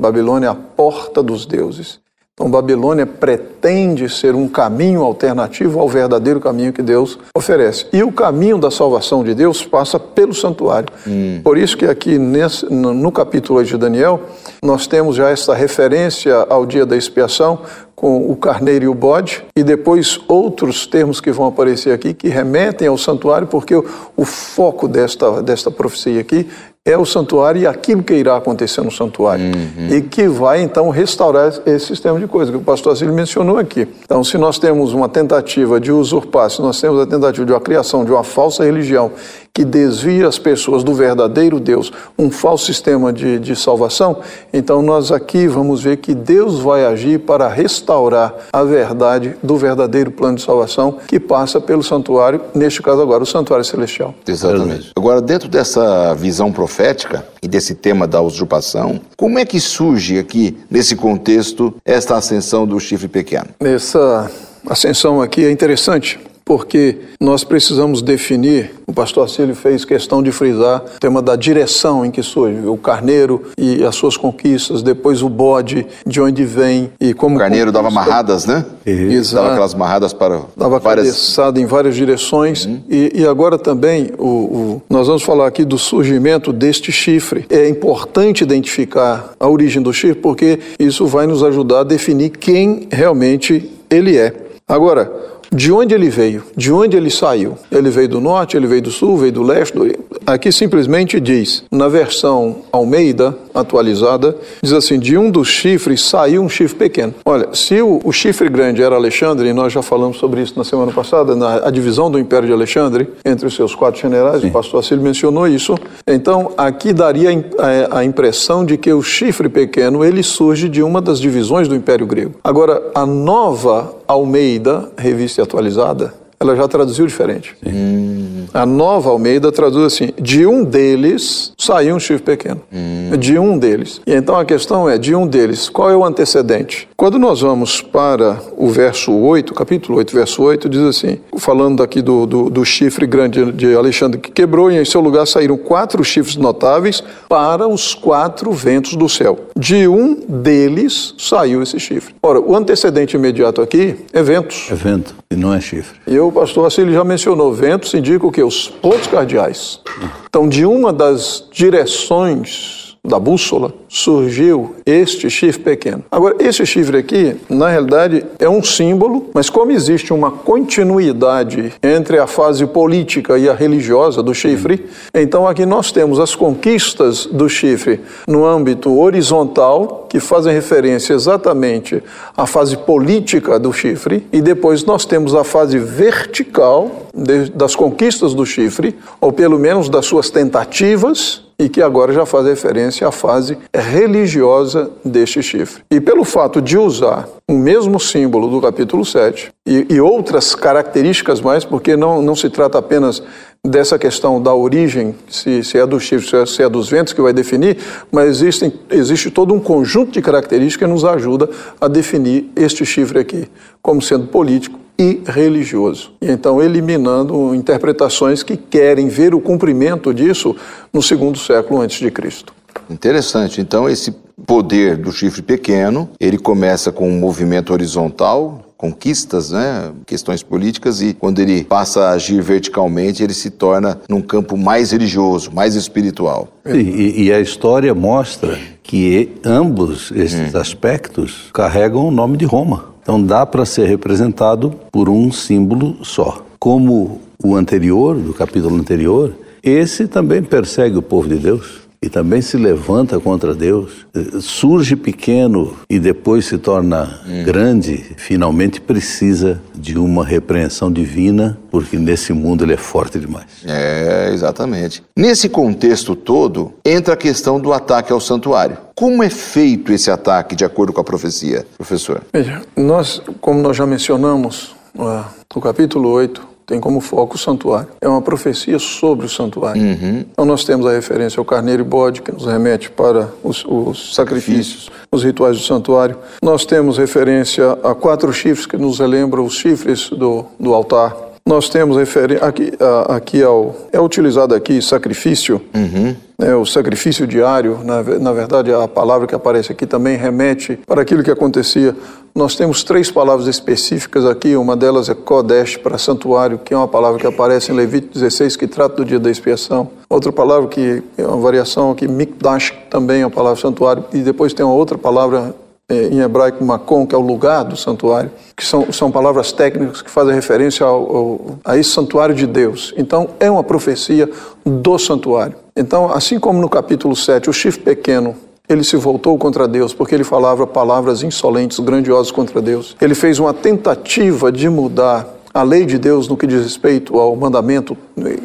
Babilônia 0.00 0.46
é 0.46 0.50
a 0.50 0.54
porta 0.54 1.20
dos 1.20 1.44
deuses. 1.44 2.00
Então, 2.36 2.50
Babilônia 2.50 3.06
pretende 3.06 4.08
ser 4.08 4.34
um 4.34 4.48
caminho 4.48 5.02
alternativo 5.04 5.78
ao 5.78 5.88
verdadeiro 5.88 6.40
caminho 6.40 6.72
que 6.72 6.82
Deus 6.82 7.16
oferece. 7.32 7.86
E 7.92 8.02
o 8.02 8.10
caminho 8.10 8.58
da 8.58 8.72
salvação 8.72 9.22
de 9.22 9.36
Deus 9.36 9.64
passa 9.64 10.00
pelo 10.00 10.34
santuário. 10.34 10.88
Hum. 11.06 11.40
Por 11.44 11.56
isso 11.56 11.76
que 11.76 11.86
aqui 11.86 12.18
nesse, 12.18 12.66
no 12.66 13.12
capítulo 13.12 13.60
8 13.60 13.68
de 13.68 13.76
Daniel, 13.76 14.20
nós 14.60 14.88
temos 14.88 15.14
já 15.14 15.30
essa 15.30 15.54
referência 15.54 16.34
ao 16.50 16.66
dia 16.66 16.84
da 16.84 16.96
expiação 16.96 17.60
com 17.94 18.28
o 18.28 18.34
carneiro 18.34 18.86
e 18.86 18.88
o 18.88 18.94
bode, 18.94 19.44
e 19.56 19.62
depois 19.62 20.18
outros 20.26 20.88
termos 20.88 21.20
que 21.20 21.30
vão 21.30 21.46
aparecer 21.46 21.92
aqui 21.92 22.12
que 22.12 22.28
remetem 22.28 22.88
ao 22.88 22.98
santuário, 22.98 23.46
porque 23.46 23.76
o, 23.76 23.84
o 24.16 24.24
foco 24.24 24.88
desta, 24.88 25.40
desta 25.40 25.70
profecia 25.70 26.20
aqui 26.20 26.48
é 26.86 26.98
o 26.98 27.06
santuário 27.06 27.62
e 27.62 27.66
aquilo 27.66 28.02
que 28.02 28.12
irá 28.12 28.36
acontecer 28.36 28.82
no 28.82 28.90
santuário. 28.90 29.46
Uhum. 29.46 29.88
E 29.88 30.02
que 30.02 30.28
vai, 30.28 30.60
então, 30.60 30.90
restaurar 30.90 31.50
esse 31.64 31.86
sistema 31.86 32.20
de 32.20 32.26
coisas 32.26 32.54
que 32.54 32.60
o 32.60 32.62
pastor 32.62 32.92
Assílio 32.92 33.14
mencionou 33.14 33.56
aqui. 33.56 33.88
Então, 34.04 34.22
se 34.22 34.36
nós 34.36 34.58
temos 34.58 34.92
uma 34.92 35.08
tentativa 35.08 35.80
de 35.80 35.90
usurpar, 35.90 36.50
se 36.50 36.60
nós 36.60 36.78
temos 36.78 37.00
a 37.00 37.06
tentativa 37.06 37.46
de 37.46 37.52
uma 37.52 37.60
criação 37.60 38.04
de 38.04 38.12
uma 38.12 38.22
falsa 38.22 38.64
religião 38.64 39.12
que 39.54 39.64
desvia 39.64 40.26
as 40.26 40.36
pessoas 40.36 40.82
do 40.82 40.92
verdadeiro 40.92 41.60
Deus, 41.60 41.92
um 42.18 42.28
falso 42.28 42.66
sistema 42.66 43.12
de, 43.12 43.38
de 43.38 43.54
salvação, 43.54 44.18
então 44.52 44.82
nós 44.82 45.12
aqui 45.12 45.46
vamos 45.46 45.80
ver 45.80 45.98
que 45.98 46.12
Deus 46.12 46.58
vai 46.58 46.84
agir 46.84 47.20
para 47.20 47.46
restaurar 47.46 48.34
a 48.52 48.64
verdade 48.64 49.36
do 49.40 49.56
verdadeiro 49.56 50.10
plano 50.10 50.38
de 50.38 50.42
salvação 50.42 50.98
que 51.06 51.20
passa 51.20 51.60
pelo 51.60 51.84
santuário, 51.84 52.40
neste 52.52 52.82
caso 52.82 53.00
agora, 53.00 53.22
o 53.22 53.26
santuário 53.26 53.64
celestial. 53.64 54.12
Exatamente. 54.26 54.90
Agora, 54.96 55.22
dentro 55.22 55.48
dessa 55.48 56.12
visão 56.14 56.50
profética 56.50 57.24
e 57.40 57.46
desse 57.46 57.76
tema 57.76 58.08
da 58.08 58.20
usurpação, 58.20 59.00
como 59.16 59.38
é 59.38 59.44
que 59.44 59.60
surge 59.60 60.18
aqui, 60.18 60.58
nesse 60.68 60.96
contexto, 60.96 61.72
esta 61.84 62.16
ascensão 62.16 62.66
do 62.66 62.80
chifre 62.80 63.06
pequeno? 63.06 63.46
Essa 63.60 64.28
ascensão 64.66 65.22
aqui 65.22 65.44
é 65.44 65.50
interessante 65.52 66.18
porque 66.44 66.98
nós 67.20 67.42
precisamos 67.42 68.02
definir, 68.02 68.72
o 68.86 68.92
pastor 68.92 69.24
Acílio 69.24 69.54
fez 69.54 69.84
questão 69.84 70.22
de 70.22 70.30
frisar 70.30 70.82
o 70.96 71.00
tema 71.00 71.22
da 71.22 71.36
direção 71.36 72.04
em 72.04 72.10
que 72.10 72.22
surge, 72.22 72.66
o 72.66 72.76
carneiro 72.76 73.42
e 73.56 73.82
as 73.84 73.94
suas 73.96 74.16
conquistas, 74.16 74.82
depois 74.82 75.22
o 75.22 75.28
bode, 75.28 75.86
de 76.06 76.20
onde 76.20 76.44
vem 76.44 76.92
e 77.00 77.14
como... 77.14 77.36
O 77.36 77.38
carneiro 77.38 77.72
conquista. 77.72 77.90
dava 77.90 78.02
amarradas, 78.02 78.46
né? 78.46 78.64
Exato. 78.84 79.36
Dava 79.36 79.52
aquelas 79.52 79.74
amarradas 79.74 80.12
para 80.12 80.42
Dava 80.56 80.78
várias... 80.78 81.06
cabeçada 81.06 81.60
em 81.60 81.66
várias 81.66 81.94
direções 81.94 82.66
uhum. 82.66 82.80
e, 82.90 83.12
e, 83.14 83.26
agora 83.26 83.56
também 83.58 84.10
o, 84.18 84.26
o, 84.26 84.82
nós 84.90 85.06
vamos 85.06 85.22
falar 85.22 85.46
aqui 85.46 85.64
do 85.64 85.78
surgimento 85.78 86.52
deste 86.52 86.92
chifre. 86.92 87.46
É 87.48 87.68
importante 87.68 88.42
identificar 88.42 89.32
a 89.40 89.48
origem 89.48 89.82
do 89.82 89.92
chifre 89.92 90.20
porque 90.20 90.58
isso 90.78 91.06
vai 91.06 91.26
nos 91.26 91.42
ajudar 91.42 91.80
a 91.80 91.84
definir 91.84 92.30
quem 92.30 92.88
realmente 92.90 93.70
ele 93.90 94.18
é. 94.18 94.34
Agora, 94.66 95.12
de 95.52 95.72
onde 95.72 95.94
ele 95.94 96.08
veio, 96.08 96.42
de 96.56 96.72
onde 96.72 96.96
ele 96.96 97.10
saiu. 97.10 97.56
Ele 97.70 97.90
veio 97.90 98.08
do 98.08 98.20
norte, 98.20 98.56
ele 98.56 98.66
veio 98.66 98.82
do 98.82 98.90
sul, 98.90 99.16
veio 99.16 99.32
do 99.32 99.42
leste. 99.42 99.74
Do... 99.74 99.86
Aqui 100.26 100.50
simplesmente 100.50 101.20
diz, 101.20 101.64
na 101.70 101.88
versão 101.88 102.56
Almeida 102.72 103.36
atualizada, 103.54 104.36
diz 104.62 104.72
assim: 104.72 104.98
de 104.98 105.16
um 105.16 105.30
dos 105.30 105.48
chifres 105.48 106.02
saiu 106.02 106.42
um 106.42 106.48
chifre 106.48 106.76
pequeno. 106.76 107.14
Olha, 107.24 107.48
se 107.52 107.80
o, 107.80 108.00
o 108.04 108.12
chifre 108.12 108.48
grande 108.48 108.82
era 108.82 108.94
Alexandre, 108.94 109.48
e 109.48 109.52
nós 109.52 109.72
já 109.72 109.82
falamos 109.82 110.18
sobre 110.18 110.42
isso 110.42 110.54
na 110.56 110.64
semana 110.64 110.92
passada, 110.92 111.36
na 111.36 111.70
divisão 111.70 112.10
do 112.10 112.18
Império 112.18 112.46
de 112.46 112.52
Alexandre, 112.52 113.08
entre 113.24 113.46
os 113.46 113.54
seus 113.54 113.74
quatro 113.74 114.00
generais, 114.00 114.40
Sim. 114.40 114.48
o 114.48 114.52
pastor 114.52 114.80
Assílio 114.80 115.02
mencionou 115.02 115.46
isso. 115.46 115.74
Então, 116.06 116.52
aqui 116.56 116.92
daria 116.92 117.30
a, 117.58 117.98
a 117.98 118.04
impressão 118.04 118.64
de 118.64 118.76
que 118.76 118.92
o 118.92 119.02
chifre 119.02 119.48
pequeno 119.48 120.04
ele 120.04 120.22
surge 120.22 120.68
de 120.68 120.82
uma 120.82 121.00
das 121.00 121.20
divisões 121.20 121.68
do 121.68 121.74
Império 121.74 122.06
Grego. 122.06 122.34
Agora, 122.42 122.82
a 122.94 123.06
nova 123.06 123.94
Almeida, 124.06 124.90
revista 124.96 125.33
atualizada, 125.42 126.12
ela 126.46 126.56
já 126.56 126.68
traduziu 126.68 127.06
diferente. 127.06 127.56
Hum. 127.66 128.44
A 128.52 128.64
nova 128.64 129.10
Almeida 129.10 129.50
traduz 129.50 129.84
assim: 129.84 130.10
de 130.20 130.46
um 130.46 130.62
deles 130.62 131.52
saiu 131.58 131.96
um 131.96 132.00
chifre 132.00 132.24
pequeno. 132.24 132.60
Hum. 132.72 133.16
De 133.18 133.38
um 133.38 133.58
deles. 133.58 134.00
E 134.06 134.14
então 134.14 134.36
a 134.36 134.44
questão 134.44 134.88
é: 134.88 134.98
de 134.98 135.14
um 135.14 135.26
deles, 135.26 135.68
qual 135.68 135.90
é 135.90 135.96
o 135.96 136.04
antecedente? 136.04 136.88
Quando 136.96 137.18
nós 137.18 137.40
vamos 137.40 137.82
para 137.82 138.40
o 138.56 138.68
verso 138.68 139.12
8, 139.12 139.52
capítulo 139.54 139.98
8, 139.98 140.14
verso 140.14 140.42
8, 140.42 140.68
diz 140.68 140.82
assim: 140.82 141.18
falando 141.38 141.82
aqui 141.82 142.00
do, 142.00 142.26
do, 142.26 142.50
do 142.50 142.64
chifre 142.64 143.06
grande 143.06 143.52
de 143.52 143.74
Alexandre 143.74 144.20
que 144.20 144.30
quebrou, 144.30 144.70
e 144.70 144.78
em 144.78 144.84
seu 144.84 145.00
lugar 145.00 145.26
saíram 145.26 145.56
quatro 145.56 146.04
chifres 146.04 146.36
notáveis 146.36 147.02
para 147.28 147.66
os 147.66 147.94
quatro 147.94 148.52
ventos 148.52 148.94
do 148.94 149.08
céu. 149.08 149.38
De 149.56 149.88
um 149.88 150.14
deles 150.14 151.14
saiu 151.18 151.62
esse 151.62 151.78
chifre. 151.80 152.14
Ora, 152.22 152.40
o 152.40 152.54
antecedente 152.54 153.16
imediato 153.16 153.60
aqui 153.60 153.96
é 154.12 154.22
ventos. 154.22 154.68
É 154.70 154.74
vento, 154.74 155.14
e 155.30 155.36
não 155.36 155.52
é 155.52 155.60
chifre. 155.60 155.98
E 156.06 156.18
o 156.18 156.33
pastor 156.34 156.66
Assílio 156.66 156.92
já 156.92 157.04
mencionou, 157.04 157.52
ventos 157.52 157.94
indicam 157.94 158.28
o 158.28 158.32
que? 158.32 158.42
Os 158.42 158.68
pontos 158.68 159.06
cardeais. 159.06 159.80
Então, 160.26 160.48
de 160.48 160.66
uma 160.66 160.92
das 160.92 161.44
direções 161.52 162.83
da 163.04 163.18
bússola, 163.18 163.72
surgiu 163.86 164.76
este 164.86 165.28
chifre 165.28 165.62
pequeno. 165.62 166.02
Agora, 166.10 166.36
esse 166.40 166.64
chifre 166.64 166.96
aqui, 166.96 167.36
na 167.50 167.68
realidade, 167.68 168.24
é 168.38 168.48
um 168.48 168.62
símbolo, 168.62 169.26
mas 169.34 169.50
como 169.50 169.72
existe 169.72 170.12
uma 170.12 170.30
continuidade 170.30 171.72
entre 171.82 172.18
a 172.18 172.26
fase 172.26 172.66
política 172.66 173.38
e 173.38 173.46
a 173.48 173.52
religiosa 173.54 174.22
do 174.22 174.34
chifre, 174.34 174.86
então 175.12 175.46
aqui 175.46 175.66
nós 175.66 175.92
temos 175.92 176.18
as 176.18 176.34
conquistas 176.34 177.26
do 177.26 177.48
chifre 177.48 178.00
no 178.26 178.46
âmbito 178.46 178.98
horizontal, 178.98 180.06
que 180.08 180.18
fazem 180.20 180.54
referência 180.54 181.12
exatamente 181.12 182.02
à 182.36 182.46
fase 182.46 182.76
política 182.76 183.58
do 183.58 183.72
chifre, 183.72 184.26
e 184.32 184.40
depois 184.40 184.84
nós 184.84 185.04
temos 185.04 185.34
a 185.34 185.44
fase 185.44 185.78
vertical 185.78 187.08
das 187.54 187.76
conquistas 187.76 188.32
do 188.32 188.46
chifre, 188.46 188.96
ou 189.20 189.30
pelo 189.32 189.58
menos 189.58 189.88
das 189.88 190.06
suas 190.06 190.30
tentativas, 190.30 191.43
e 191.58 191.68
que 191.68 191.80
agora 191.80 192.12
já 192.12 192.26
faz 192.26 192.46
referência 192.46 193.06
à 193.06 193.12
fase 193.12 193.56
religiosa 193.74 194.90
deste 195.04 195.42
chifre. 195.42 195.82
E 195.90 196.00
pelo 196.00 196.24
fato 196.24 196.60
de 196.60 196.76
usar 196.76 197.28
o 197.48 197.52
mesmo 197.52 198.00
símbolo 198.00 198.48
do 198.48 198.60
capítulo 198.60 199.04
7 199.04 199.52
e, 199.66 199.86
e 199.90 200.00
outras 200.00 200.54
características 200.54 201.40
mais, 201.40 201.64
porque 201.64 201.96
não, 201.96 202.22
não 202.22 202.34
se 202.34 202.50
trata 202.50 202.78
apenas 202.78 203.22
dessa 203.66 203.98
questão 203.98 204.42
da 204.42 204.54
origem, 204.54 205.14
se, 205.28 205.64
se 205.64 205.78
é 205.78 205.86
do 205.86 205.98
chifre, 205.98 206.36
é, 206.36 206.46
se 206.46 206.62
é 206.62 206.68
dos 206.68 206.90
ventos 206.90 207.14
que 207.14 207.22
vai 207.22 207.32
definir, 207.32 207.78
mas 208.12 208.28
existem, 208.28 208.72
existe 208.90 209.30
todo 209.30 209.54
um 209.54 209.60
conjunto 209.60 210.12
de 210.12 210.20
características 210.20 210.86
que 210.86 210.92
nos 210.92 211.04
ajuda 211.04 211.48
a 211.80 211.88
definir 211.88 212.50
este 212.54 212.84
chifre 212.84 213.18
aqui 213.18 213.48
como 213.80 214.02
sendo 214.02 214.26
político, 214.26 214.78
e 214.98 215.22
religioso. 215.26 216.12
Então 216.20 216.62
eliminando 216.62 217.54
interpretações 217.54 218.42
que 218.42 218.56
querem 218.56 219.08
ver 219.08 219.34
o 219.34 219.40
cumprimento 219.40 220.12
disso 220.14 220.54
no 220.92 221.02
segundo 221.02 221.38
século 221.38 221.80
antes 221.80 221.98
de 221.98 222.10
Cristo. 222.10 222.52
Interessante. 222.88 223.60
Então 223.60 223.88
esse 223.88 224.14
poder 224.46 224.96
do 224.96 225.12
chifre 225.12 225.42
pequeno, 225.42 226.08
ele 226.20 226.38
começa 226.38 226.90
com 226.92 227.08
um 227.08 227.18
movimento 227.18 227.72
horizontal, 227.72 228.64
conquistas, 228.76 229.50
né, 229.50 229.92
questões 230.04 230.42
políticas 230.42 231.00
e 231.00 231.14
quando 231.14 231.38
ele 231.38 231.64
passa 231.64 232.06
a 232.06 232.10
agir 232.10 232.42
verticalmente, 232.42 233.22
ele 233.22 233.32
se 233.32 233.50
torna 233.50 233.98
num 234.08 234.20
campo 234.20 234.56
mais 234.56 234.90
religioso, 234.90 235.50
mais 235.52 235.74
espiritual. 235.74 236.48
E, 236.66 237.24
e 237.24 237.32
a 237.32 237.40
história 237.40 237.94
mostra 237.94 238.58
que 238.82 239.32
ambos 239.44 240.12
esses 240.14 240.54
hum. 240.54 240.58
aspectos 240.58 241.48
carregam 241.52 242.06
o 242.06 242.10
nome 242.10 242.36
de 242.36 242.44
Roma. 242.44 242.93
Então 243.04 243.22
dá 243.22 243.44
para 243.44 243.66
ser 243.66 243.86
representado 243.86 244.70
por 244.90 245.10
um 245.10 245.30
símbolo 245.30 246.02
só. 246.02 246.42
Como 246.58 247.20
o 247.42 247.54
anterior, 247.54 248.16
do 248.16 248.32
capítulo 248.32 248.76
anterior, 248.76 249.34
esse 249.62 250.08
também 250.08 250.42
persegue 250.42 250.96
o 250.96 251.02
povo 251.02 251.28
de 251.28 251.36
Deus 251.36 251.83
e 252.04 252.10
também 252.10 252.42
se 252.42 252.58
levanta 252.58 253.18
contra 253.18 253.54
Deus, 253.54 254.06
surge 254.38 254.94
pequeno 254.94 255.74
e 255.88 255.98
depois 255.98 256.44
se 256.44 256.58
torna 256.58 257.18
hum. 257.26 257.44
grande, 257.44 257.96
finalmente 258.18 258.78
precisa 258.78 259.58
de 259.74 259.96
uma 259.96 260.22
repreensão 260.22 260.92
divina, 260.92 261.58
porque 261.70 261.96
nesse 261.96 262.34
mundo 262.34 262.62
ele 262.62 262.74
é 262.74 262.76
forte 262.76 263.18
demais. 263.18 263.46
É, 263.64 264.28
exatamente. 264.34 265.02
Nesse 265.16 265.48
contexto 265.48 266.14
todo, 266.14 266.74
entra 266.84 267.14
a 267.14 267.16
questão 267.16 267.58
do 267.58 267.72
ataque 267.72 268.12
ao 268.12 268.20
santuário. 268.20 268.76
Como 268.94 269.22
é 269.22 269.30
feito 269.30 269.90
esse 269.90 270.10
ataque 270.10 270.54
de 270.54 270.64
acordo 270.64 270.92
com 270.92 271.00
a 271.00 271.04
profecia, 271.04 271.66
professor? 271.78 272.20
Veja, 272.30 272.60
nós, 272.76 273.22
como 273.40 273.62
nós 273.62 273.78
já 273.78 273.86
mencionamos 273.86 274.76
uh, 274.94 275.24
no 275.54 275.62
capítulo 275.62 276.10
8, 276.10 276.53
tem 276.66 276.80
como 276.80 277.00
foco 277.00 277.36
o 277.36 277.38
santuário. 277.38 277.88
É 278.00 278.08
uma 278.08 278.22
profecia 278.22 278.78
sobre 278.78 279.26
o 279.26 279.28
santuário. 279.28 279.82
Uhum. 279.82 280.24
Então 280.32 280.44
nós 280.44 280.64
temos 280.64 280.86
a 280.86 280.92
referência 280.92 281.38
ao 281.40 281.44
carneiro 281.44 281.82
e 281.82 281.84
bode, 281.84 282.22
que 282.22 282.32
nos 282.32 282.46
remete 282.46 282.90
para 282.90 283.28
os, 283.42 283.64
os 283.66 284.14
sacrifícios, 284.14 284.90
os 285.12 285.22
rituais 285.22 285.56
do 285.58 285.62
santuário. 285.62 286.16
Nós 286.42 286.64
temos 286.64 286.98
referência 286.98 287.72
a 287.82 287.94
quatro 287.94 288.32
chifres, 288.32 288.66
que 288.66 288.76
nos 288.76 288.98
relembram 288.98 289.44
os 289.44 289.54
chifres 289.54 290.10
do, 290.10 290.44
do 290.58 290.72
altar. 290.74 291.14
Nós 291.46 291.68
temos 291.68 291.98
referência 291.98 292.46
aqui, 292.46 292.72
aqui 293.06 293.42
ao, 293.42 293.76
é 293.92 294.00
utilizado 294.00 294.54
aqui 294.54 294.80
sacrifício, 294.80 295.60
Uhum. 295.74 296.16
né, 296.38 296.54
o 296.54 296.64
sacrifício 296.64 297.26
diário, 297.26 297.80
na, 297.84 298.02
na 298.02 298.32
verdade 298.32 298.72
a 298.72 298.88
palavra 298.88 299.26
que 299.26 299.34
aparece 299.34 299.70
aqui 299.70 299.84
também 299.86 300.16
remete 300.16 300.78
para 300.86 301.02
aquilo 301.02 301.22
que 301.22 301.30
acontecia. 301.30 301.94
Nós 302.34 302.56
temos 302.56 302.82
três 302.82 303.12
palavras 303.12 303.46
específicas 303.46 304.26
aqui, 304.26 304.56
uma 304.56 304.76
delas 304.76 305.08
é 305.08 305.14
Kodesh, 305.14 305.76
para 305.76 305.96
santuário, 305.96 306.58
que 306.58 306.74
é 306.74 306.76
uma 306.76 306.88
palavra 306.88 307.20
que 307.20 307.26
aparece 307.28 307.70
em 307.70 307.76
Levítico 307.76 308.14
16, 308.14 308.56
que 308.56 308.66
trata 308.66 308.96
do 308.96 309.04
dia 309.04 309.20
da 309.20 309.30
expiação. 309.30 309.88
Outra 310.10 310.32
palavra 310.32 310.68
que 310.68 311.00
é 311.16 311.24
uma 311.24 311.36
variação 311.36 311.92
aqui, 311.92 312.08
Mikdash, 312.08 312.74
também 312.90 313.22
é 313.22 313.24
uma 313.24 313.30
palavra 313.30 313.60
santuário, 313.60 314.04
e 314.12 314.18
depois 314.18 314.52
tem 314.52 314.66
uma 314.66 314.74
outra 314.74 314.98
palavra 314.98 315.54
eh, 315.88 316.08
em 316.08 316.22
hebraico 316.22 316.64
Macon, 316.64 317.06
que 317.06 317.14
é 317.14 317.18
o 317.18 317.20
lugar 317.20 317.62
do 317.62 317.76
santuário, 317.76 318.32
que 318.56 318.66
são, 318.66 318.90
são 318.90 319.12
palavras 319.12 319.52
técnicas 319.52 320.02
que 320.02 320.10
fazem 320.10 320.34
referência 320.34 320.84
ao, 320.84 321.16
ao, 321.16 321.58
a 321.64 321.78
esse 321.78 321.90
santuário 321.90 322.34
de 322.34 322.48
Deus. 322.48 322.92
Então, 322.96 323.28
é 323.38 323.48
uma 323.48 323.62
profecia 323.62 324.28
do 324.66 324.98
santuário. 324.98 325.54
Então, 325.76 326.12
assim 326.12 326.40
como 326.40 326.60
no 326.60 326.68
capítulo 326.68 327.14
7, 327.14 327.48
o 327.48 327.52
chifre 327.52 327.84
pequeno, 327.84 328.34
ele 328.68 328.82
se 328.82 328.96
voltou 328.96 329.36
contra 329.36 329.68
Deus, 329.68 329.92
porque 329.92 330.14
ele 330.14 330.24
falava 330.24 330.66
palavras 330.66 331.22
insolentes, 331.22 331.78
grandiosas 331.78 332.30
contra 332.30 332.62
Deus. 332.62 332.96
Ele 333.00 333.14
fez 333.14 333.38
uma 333.38 333.52
tentativa 333.52 334.50
de 334.50 334.68
mudar 334.68 335.28
a 335.52 335.62
lei 335.62 335.84
de 335.84 335.98
Deus 335.98 336.26
no 336.28 336.36
que 336.36 336.46
diz 336.46 336.62
respeito 336.62 337.18
ao 337.18 337.36
mandamento 337.36 337.96
eh, 338.18 338.38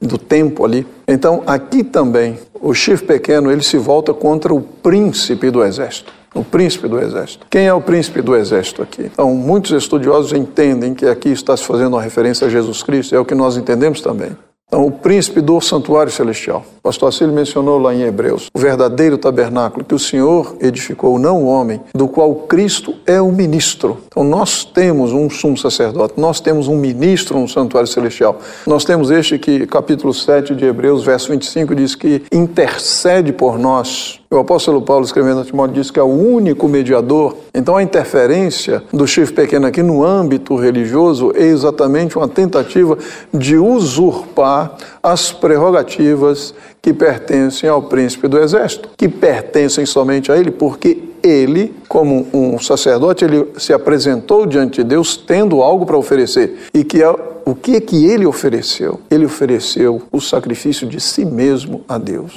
do 0.00 0.18
tempo 0.18 0.64
ali. 0.64 0.86
Então, 1.06 1.42
aqui 1.46 1.84
também, 1.84 2.38
o 2.60 2.72
chifre 2.74 3.06
pequeno, 3.06 3.52
ele 3.52 3.62
se 3.62 3.76
volta 3.76 4.14
contra 4.14 4.52
o 4.52 4.60
príncipe 4.60 5.50
do 5.50 5.62
exército. 5.62 6.12
O 6.34 6.42
príncipe 6.42 6.88
do 6.88 6.98
exército. 6.98 7.46
Quem 7.48 7.66
é 7.66 7.72
o 7.72 7.80
príncipe 7.80 8.20
do 8.20 8.34
exército 8.34 8.82
aqui? 8.82 9.02
Então, 9.12 9.34
muitos 9.34 9.70
estudiosos 9.70 10.32
entendem 10.32 10.94
que 10.94 11.06
aqui 11.06 11.30
está 11.30 11.56
se 11.56 11.64
fazendo 11.64 11.94
uma 11.94 12.02
referência 12.02 12.46
a 12.46 12.50
Jesus 12.50 12.82
Cristo, 12.82 13.14
é 13.14 13.18
o 13.18 13.24
que 13.24 13.34
nós 13.34 13.56
entendemos 13.56 14.00
também. 14.00 14.32
Então, 14.68 14.84
o 14.84 14.90
príncipe 14.90 15.40
do 15.40 15.60
santuário 15.60 16.10
celestial. 16.10 16.64
O 16.78 16.82
pastor 16.82 17.08
Assílio 17.08 17.32
mencionou 17.32 17.78
lá 17.78 17.94
em 17.94 18.02
Hebreus, 18.02 18.48
o 18.52 18.58
verdadeiro 18.58 19.16
tabernáculo 19.16 19.84
que 19.84 19.94
o 19.94 19.98
Senhor 19.98 20.56
edificou, 20.60 21.20
não 21.20 21.44
o 21.44 21.46
homem, 21.46 21.80
do 21.94 22.08
qual 22.08 22.34
Cristo 22.34 22.96
é 23.06 23.20
o 23.20 23.30
ministro. 23.30 23.98
Então, 24.08 24.24
nós 24.24 24.64
temos 24.64 25.12
um 25.12 25.30
sumo 25.30 25.56
sacerdote, 25.56 26.14
nós 26.16 26.40
temos 26.40 26.66
um 26.66 26.74
ministro 26.74 27.38
no 27.38 27.48
santuário 27.48 27.88
celestial. 27.88 28.40
Nós 28.66 28.84
temos 28.84 29.08
este 29.12 29.38
que, 29.38 29.68
capítulo 29.68 30.12
7 30.12 30.56
de 30.56 30.64
Hebreus, 30.64 31.04
verso 31.04 31.30
25, 31.30 31.72
diz 31.72 31.94
que 31.94 32.24
intercede 32.32 33.32
por 33.32 33.60
nós. 33.60 34.20
O 34.28 34.38
apóstolo 34.38 34.82
Paulo, 34.82 35.04
escrevendo 35.04 35.40
a 35.40 35.44
Timóteo, 35.44 35.74
diz 35.74 35.88
que 35.88 36.00
é 36.00 36.02
o 36.02 36.06
único 36.06 36.66
mediador. 36.66 37.36
Então, 37.54 37.76
a 37.76 37.82
interferência 37.82 38.82
do 38.92 39.06
chifre 39.06 39.34
pequeno 39.34 39.68
aqui 39.68 39.84
no 39.84 40.04
âmbito 40.04 40.56
religioso 40.56 41.32
é 41.36 41.44
exatamente 41.44 42.18
uma 42.18 42.26
tentativa 42.26 42.98
de 43.32 43.56
usurpar 43.56 44.76
as 45.00 45.30
prerrogativas 45.30 46.52
que 46.82 46.92
pertencem 46.92 47.70
ao 47.70 47.82
príncipe 47.82 48.26
do 48.26 48.38
exército, 48.38 48.88
que 48.96 49.08
pertencem 49.08 49.86
somente 49.86 50.32
a 50.32 50.36
ele, 50.36 50.50
porque 50.50 50.98
ele, 51.22 51.74
como 51.88 52.26
um 52.32 52.58
sacerdote, 52.58 53.24
ele 53.24 53.46
se 53.58 53.72
apresentou 53.72 54.46
diante 54.46 54.82
de 54.82 54.84
Deus 54.84 55.16
tendo 55.16 55.62
algo 55.62 55.86
para 55.86 55.96
oferecer. 55.96 56.68
E 56.74 56.84
que 56.84 57.02
é, 57.02 57.08
o 57.44 57.54
que 57.54 57.80
que 57.80 58.04
ele 58.04 58.26
ofereceu? 58.26 59.00
Ele 59.10 59.24
ofereceu 59.24 60.02
o 60.12 60.20
sacrifício 60.20 60.86
de 60.86 61.00
si 61.00 61.24
mesmo 61.24 61.84
a 61.88 61.96
Deus. 61.96 62.34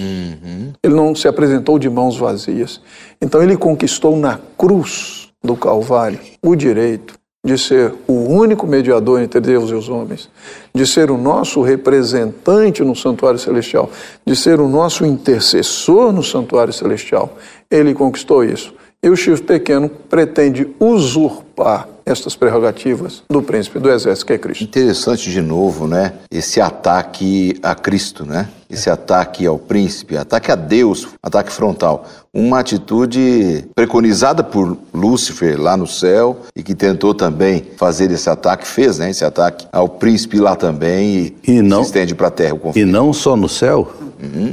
Ele 0.81 0.93
não 0.93 1.13
se 1.13 1.27
apresentou 1.27 1.77
de 1.77 1.89
mãos 1.89 2.17
vazias. 2.17 2.81
Então 3.21 3.41
ele 3.41 3.57
conquistou 3.57 4.15
na 4.15 4.39
cruz 4.57 5.29
do 5.43 5.55
Calvário 5.55 6.19
o 6.41 6.55
direito 6.55 7.18
de 7.45 7.57
ser 7.57 7.93
o 8.05 8.13
único 8.13 8.67
mediador 8.67 9.21
entre 9.21 9.39
Deus 9.39 9.69
e 9.69 9.73
os 9.73 9.87
homens, 9.87 10.29
de 10.73 10.85
ser 10.85 11.09
o 11.09 11.17
nosso 11.17 11.61
representante 11.61 12.83
no 12.83 12.95
santuário 12.95 13.39
celestial, 13.39 13.89
de 14.25 14.35
ser 14.35 14.59
o 14.59 14.67
nosso 14.67 15.05
intercessor 15.05 16.11
no 16.11 16.21
santuário 16.23 16.73
celestial. 16.73 17.37
Ele 17.71 17.93
conquistou 17.93 18.43
isso. 18.43 18.73
E 19.01 19.09
o 19.09 19.15
chifre 19.15 19.45
pequeno 19.45 19.87
pretende 19.87 20.67
usurpar 20.77 21.87
estas 22.05 22.35
prerrogativas 22.35 23.23
do 23.29 23.41
príncipe 23.41 23.79
do 23.79 23.89
exército, 23.89 24.25
que 24.25 24.33
é 24.33 24.37
Cristo. 24.37 24.63
Interessante 24.65 25.31
de 25.31 25.41
novo, 25.41 25.87
né? 25.87 26.15
Esse 26.29 26.59
ataque 26.59 27.57
a 27.63 27.73
Cristo, 27.73 28.25
né? 28.25 28.49
Esse 28.69 28.87
ataque 28.87 29.47
ao 29.47 29.57
príncipe, 29.57 30.15
ataque 30.15 30.51
a 30.51 30.55
Deus, 30.55 31.07
ataque 31.23 31.51
frontal. 31.51 32.05
Uma 32.31 32.59
atitude 32.59 33.65
preconizada 33.73 34.43
por 34.43 34.77
Lúcifer 34.93 35.59
lá 35.59 35.75
no 35.75 35.87
céu 35.87 36.41
e 36.55 36.61
que 36.61 36.75
tentou 36.75 37.15
também 37.15 37.63
fazer 37.77 38.11
esse 38.11 38.29
ataque, 38.29 38.67
fez, 38.67 38.99
né? 38.99 39.09
Esse 39.09 39.25
ataque 39.25 39.65
ao 39.73 39.89
príncipe 39.89 40.37
lá 40.39 40.55
também 40.55 41.33
e, 41.47 41.51
E 41.53 41.61
não- 41.63 41.79
se 41.81 41.87
estende 41.87 42.13
para 42.13 42.27
a 42.27 42.31
terra 42.31 42.53
o 42.53 42.57
E 42.57 42.59
conflito. 42.59 42.87
não 42.87 43.11
só 43.11 43.35
no 43.35 43.49
céu. 43.49 43.91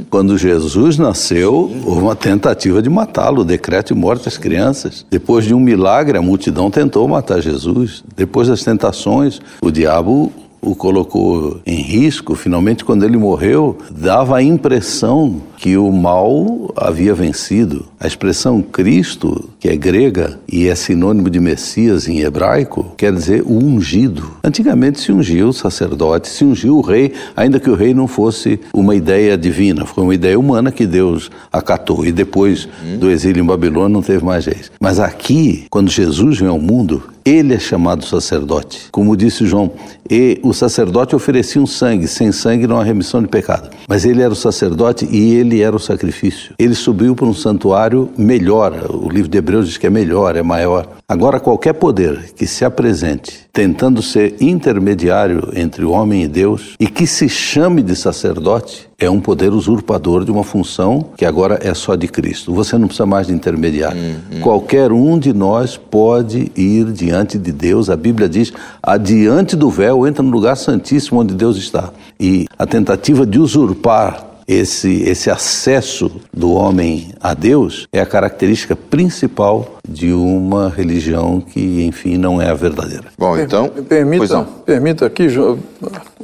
Quando 0.09 0.37
Jesus 0.37 0.97
nasceu, 0.97 1.69
houve 1.85 2.01
uma 2.01 2.15
tentativa 2.15 2.81
de 2.81 2.89
matá-lo, 2.89 3.41
o 3.41 3.45
decreto 3.45 3.93
de 3.93 3.99
morte 3.99 4.27
às 4.27 4.37
crianças. 4.37 5.05
Depois 5.11 5.43
de 5.45 5.53
um 5.53 5.59
milagre, 5.59 6.17
a 6.17 6.21
multidão 6.21 6.71
tentou 6.71 7.05
matar 7.07 7.41
Jesus. 7.41 8.01
Depois 8.15 8.47
das 8.47 8.63
tentações, 8.63 9.41
o 9.61 9.69
diabo 9.69 10.31
o 10.61 10.75
colocou 10.75 11.59
em 11.65 11.81
risco. 11.81 12.35
Finalmente, 12.35 12.83
quando 12.83 13.03
ele 13.03 13.17
morreu, 13.17 13.77
dava 13.89 14.37
a 14.37 14.43
impressão 14.43 15.41
que 15.57 15.75
o 15.75 15.91
mal 15.91 16.71
havia 16.77 17.13
vencido. 17.13 17.85
A 17.99 18.05
expressão 18.05 18.61
Cristo, 18.61 19.49
que 19.59 19.67
é 19.67 19.75
grega 19.75 20.39
e 20.47 20.67
é 20.67 20.75
sinônimo 20.75 21.29
de 21.29 21.39
Messias 21.39 22.07
em 22.07 22.19
hebraico, 22.19 22.93
quer 22.95 23.11
dizer 23.11 23.41
o 23.41 23.53
ungido. 23.57 24.31
Antigamente 24.43 24.99
se 24.99 25.11
ungiu 25.11 25.49
o 25.49 25.53
sacerdote, 25.53 26.29
se 26.29 26.45
ungiu 26.45 26.77
o 26.77 26.81
rei, 26.81 27.11
ainda 27.35 27.59
que 27.59 27.69
o 27.69 27.75
rei 27.75 27.93
não 27.93 28.07
fosse 28.07 28.59
uma 28.71 28.95
ideia 28.95 29.35
divina, 29.37 29.85
foi 29.85 30.03
uma 30.03 30.13
ideia 30.13 30.39
humana 30.39 30.71
que 30.71 30.85
Deus 30.85 31.31
acatou. 31.51 32.05
E 32.05 32.11
depois 32.11 32.69
do 32.99 33.09
exílio 33.09 33.43
em 33.43 33.47
Babilônia 33.47 33.89
não 33.89 34.03
teve 34.03 34.23
mais 34.23 34.43
jeito. 34.43 34.71
Mas 34.79 34.99
aqui, 34.99 35.65
quando 35.69 35.89
Jesus 35.89 36.39
vem 36.39 36.49
ao 36.49 36.59
mundo, 36.59 37.01
ele 37.25 37.53
é 37.53 37.59
chamado 37.59 38.05
sacerdote. 38.05 38.87
Como 38.91 39.17
disse 39.17 39.45
João, 39.45 39.71
e 40.09 40.39
o 40.41 40.53
sacerdote 40.53 41.15
oferecia 41.15 41.61
um 41.61 41.67
sangue, 41.67 42.07
sem 42.07 42.31
sangue 42.31 42.65
não 42.65 42.79
há 42.79 42.83
remissão 42.83 43.21
de 43.21 43.27
pecado. 43.27 43.69
Mas 43.87 44.05
ele 44.05 44.21
era 44.21 44.31
o 44.31 44.35
sacerdote 44.35 45.05
e 45.11 45.35
ele 45.35 45.46
era 45.55 45.75
o 45.75 45.79
sacrifício. 45.79 46.53
Ele 46.59 46.75
subiu 46.75 47.15
para 47.15 47.25
um 47.25 47.33
santuário 47.33 48.09
melhor. 48.17 48.87
O 48.89 49.09
livro 49.09 49.29
de 49.29 49.37
Hebreus 49.37 49.67
diz 49.67 49.77
que 49.77 49.87
é 49.87 49.89
melhor, 49.89 50.35
é 50.35 50.43
maior. 50.43 50.87
Agora, 51.07 51.39
qualquer 51.39 51.73
poder 51.73 52.33
que 52.35 52.45
se 52.45 52.65
apresente 52.65 53.47
tentando 53.53 54.01
ser 54.03 54.35
intermediário 54.39 55.49
entre 55.55 55.83
o 55.83 55.91
homem 55.91 56.23
e 56.23 56.27
Deus 56.27 56.75
e 56.79 56.85
que 56.85 57.07
se 57.07 57.27
chame 57.27 57.81
de 57.81 57.95
sacerdote 57.95 58.87
é 58.99 59.09
um 59.09 59.19
poder 59.19 59.53
usurpador 59.53 60.25
de 60.25 60.31
uma 60.31 60.43
função 60.43 61.05
que 61.15 61.25
agora 61.25 61.59
é 61.63 61.73
só 61.73 61.95
de 61.95 62.07
Cristo. 62.07 62.53
Você 62.53 62.77
não 62.77 62.87
precisa 62.87 63.05
mais 63.05 63.27
de 63.27 63.33
intermediário. 63.33 63.99
Qualquer 64.41 64.91
um 64.91 65.17
de 65.17 65.33
nós 65.33 65.77
pode 65.77 66.51
ir 66.55 66.91
diante 66.91 67.37
de 67.37 67.51
Deus. 67.51 67.89
A 67.89 67.95
Bíblia 67.95 68.27
diz: 68.27 68.51
adiante 68.81 69.55
do 69.55 69.69
véu 69.69 70.05
entra 70.05 70.21
no 70.21 70.29
lugar 70.29 70.57
santíssimo 70.57 71.21
onde 71.21 71.33
Deus 71.33 71.57
está. 71.57 71.91
E 72.19 72.47
a 72.59 72.65
tentativa 72.65 73.25
de 73.25 73.39
usurpar 73.39 74.36
esse, 74.47 75.03
esse 75.03 75.29
acesso 75.29 76.09
do 76.33 76.53
homem 76.53 77.13
a 77.19 77.33
Deus 77.33 77.87
é 77.91 77.99
a 77.99 78.05
característica 78.05 78.75
principal 78.75 79.77
de 79.87 80.13
uma 80.13 80.69
religião 80.69 81.41
que, 81.41 81.85
enfim, 81.85 82.17
não 82.17 82.41
é 82.41 82.49
a 82.49 82.53
verdadeira. 82.53 83.05
Bom, 83.17 83.37
então. 83.37 83.67
Permita, 83.67 84.47
permita 84.65 85.05
aqui, 85.05 85.27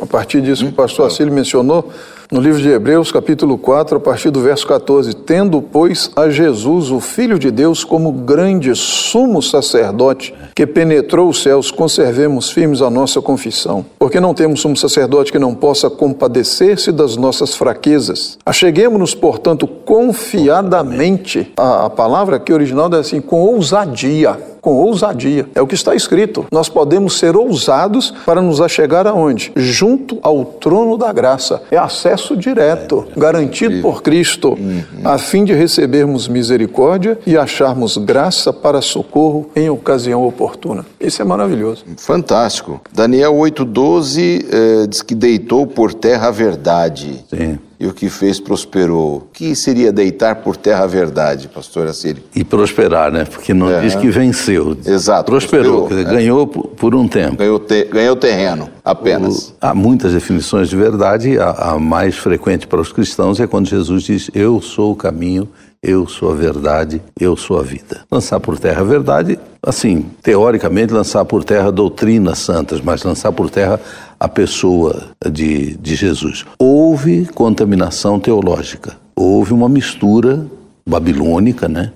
a 0.02 0.06
partir 0.06 0.42
disso 0.42 0.64
que 0.64 0.72
o 0.72 0.76
pastor 0.76 1.08
Assílio 1.08 1.34
mencionou, 1.34 1.92
no 2.34 2.42
livro 2.42 2.60
de 2.60 2.68
Hebreus, 2.68 3.12
capítulo 3.12 3.60
4, 3.60 3.98
a 3.98 4.00
partir 4.00 4.32
do 4.32 4.42
verso 4.42 4.66
14: 4.66 5.16
Tendo, 5.18 5.62
pois, 5.62 6.10
a 6.16 6.32
Jesus, 6.32 6.90
o 6.90 7.00
Filho 7.00 7.38
de 7.38 7.52
Deus, 7.52 7.84
como 7.84 8.12
grande 8.12 8.76
sumo 8.76 9.40
sacerdote 9.40 10.34
que 10.56 10.66
penetrou 10.66 11.30
os 11.30 11.44
céus, 11.44 11.70
conservemos 11.70 12.50
firmes 12.50 12.82
a 12.82 12.90
nossa 12.90 13.22
confissão. 13.22 13.86
Porque 14.00 14.20
não 14.20 14.34
temos 14.34 14.62
sumo 14.62 14.76
sacerdote 14.76 15.32
que 15.32 15.38
não 15.38 15.54
possa 15.54 15.92
compadecer-se 15.92 16.92
das 16.92 17.16
nossas 17.16 17.54
fraquezas. 17.54 18.40
Acheguemos-nos, 18.44 19.14
portanto, 19.14 19.68
confiadamente. 19.68 21.52
A, 21.56 21.86
a 21.86 21.90
palavra 21.92 22.38
aqui 22.38 22.52
original 22.52 22.92
é 22.94 22.98
assim, 22.98 23.22
com 23.22 23.42
ousadia 23.42 24.53
com 24.64 24.76
ousadia. 24.76 25.46
É 25.54 25.62
o 25.62 25.68
que 25.68 25.76
está 25.76 25.94
escrito. 25.94 26.46
Nós 26.50 26.70
podemos 26.70 27.20
ser 27.20 27.36
ousados 27.36 28.12
para 28.26 28.42
nos 28.42 28.62
achegar 28.62 29.06
aonde? 29.06 29.52
Junto 29.58 30.18
ao 30.22 30.46
trono 30.46 30.98
da 30.98 31.12
graça. 31.12 31.62
É 31.70 31.78
acesso 31.78 32.36
direto, 32.38 33.06
garantido 33.16 33.82
por 33.82 34.02
Cristo, 34.02 34.58
a 35.04 35.18
fim 35.18 35.44
de 35.44 35.54
recebermos 35.54 36.30
misericórdia 36.30 37.20
e 37.28 37.38
acharmos 37.38 37.98
graça 37.98 38.54
para 38.54 38.82
socorro 38.82 39.50
em 39.54 39.70
ocasião 39.70 40.26
oportuna. 40.26 40.86
Isso 41.00 41.22
é 41.22 41.26
maravilhoso. 41.26 41.84
Fantástico. 41.98 42.80
Daniel 42.94 43.34
8,12 43.34 44.46
eh, 44.50 44.88
diz 44.88 45.02
que 45.02 45.14
deitou 45.14 45.68
por 45.68 45.94
terra 45.94 46.30
a 46.30 46.32
verdade. 46.32 47.26
Sim. 47.30 47.60
E 47.84 47.88
o 47.88 47.94
que 47.94 48.08
fez 48.08 48.40
prosperou. 48.40 49.18
O 49.18 49.22
que 49.34 49.54
seria 49.54 49.92
deitar 49.92 50.36
por 50.38 50.56
terra 50.56 50.86
a 50.86 50.88
verdade, 50.88 51.50
pastor 51.50 51.86
Assírio? 51.88 52.24
E 52.34 52.42
prosperar, 52.42 53.12
né? 53.12 53.26
Porque 53.26 53.54
não 53.54 53.70
É. 53.70 53.82
diz 53.82 53.94
que 53.94 54.10
venceu. 54.10 54.78
Exato, 54.86 55.26
Prosperou, 55.30 55.80
prosperou, 55.82 55.90
dizer, 55.90 56.10
é. 56.10 56.16
ganhou 56.22 56.48
por, 56.48 56.68
por 56.68 56.96
um 56.96 57.10
tempo. 57.10 57.36
Ganhou, 57.36 57.60
te- 57.60 57.84
ganhou 57.92 58.16
terreno, 58.16 58.70
apenas. 58.86 59.50
O- 59.50 59.54
Há 59.60 59.74
muitas 59.76 60.14
definições 60.14 60.70
de 60.70 60.78
verdade, 60.78 61.38
a, 61.38 61.50
a 61.74 61.78
mais 61.80 62.16
frequente 62.16 62.68
para 62.68 62.80
os 62.80 62.90
cristãos 62.94 63.38
é 63.42 63.48
quando 63.48 63.68
Jesus 63.68 64.04
diz: 64.04 64.32
Eu 64.34 64.62
sou 64.62 64.94
o 64.94 64.96
caminho, 64.96 65.50
eu 65.82 66.08
sou 66.08 66.32
a 66.32 66.36
verdade, 66.36 67.02
eu 67.20 67.36
sou 67.36 67.60
a 67.60 67.64
vida. 67.64 68.00
Lançar 68.10 68.40
por 68.40 68.58
terra 68.58 68.80
a 68.80 68.86
verdade, 68.86 69.38
assim, 69.62 70.06
teoricamente, 70.22 70.94
lançar 70.94 71.26
por 71.26 71.44
terra 71.44 71.70
doutrinas 71.70 72.40
santas, 72.40 72.80
mas 72.80 73.04
lançar 73.04 73.34
por 73.34 73.50
terra 73.50 73.78
a 74.24 74.30
pessoa 74.30 75.08
de, 75.30 75.76
de 75.76 75.96
Jesus. 75.96 76.46
Houve 76.58 77.26
contaminação 77.26 78.22
teológica, 78.22 78.96
houve 79.14 79.52
uma 79.52 79.68
mistura 79.68 80.48
babilônica, 80.88 81.68
né? 81.68 81.92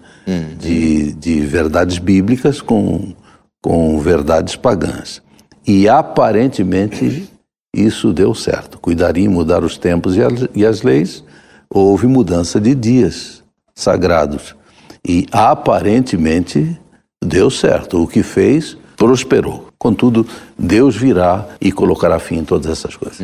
De, 0.59 1.13
de 1.13 1.39
verdades 1.39 1.99
bíblicas 1.99 2.59
com, 2.59 3.13
com 3.61 3.97
verdades 3.99 4.57
pagãs. 4.57 5.21
E 5.65 5.87
aparentemente 5.87 7.29
isso 7.73 8.11
deu 8.11 8.35
certo. 8.35 8.77
Cuidaria 8.77 9.23
em 9.23 9.29
mudar 9.29 9.63
os 9.63 9.77
tempos 9.77 10.17
e 10.17 10.21
as, 10.21 10.49
e 10.53 10.65
as 10.65 10.81
leis, 10.81 11.23
houve 11.69 12.07
mudança 12.07 12.59
de 12.59 12.75
dias 12.75 13.41
sagrados. 13.73 14.53
E 15.07 15.27
aparentemente 15.31 16.77
deu 17.23 17.49
certo. 17.49 18.03
O 18.03 18.07
que 18.07 18.21
fez, 18.21 18.75
prosperou. 18.97 19.66
Contudo, 19.79 20.25
Deus 20.57 20.95
virá 20.95 21.45
e 21.61 21.71
colocará 21.71 22.17
fim 22.17 22.37
em 22.37 22.43
todas 22.43 22.65
essas 22.65 22.95
coisas. 22.95 23.19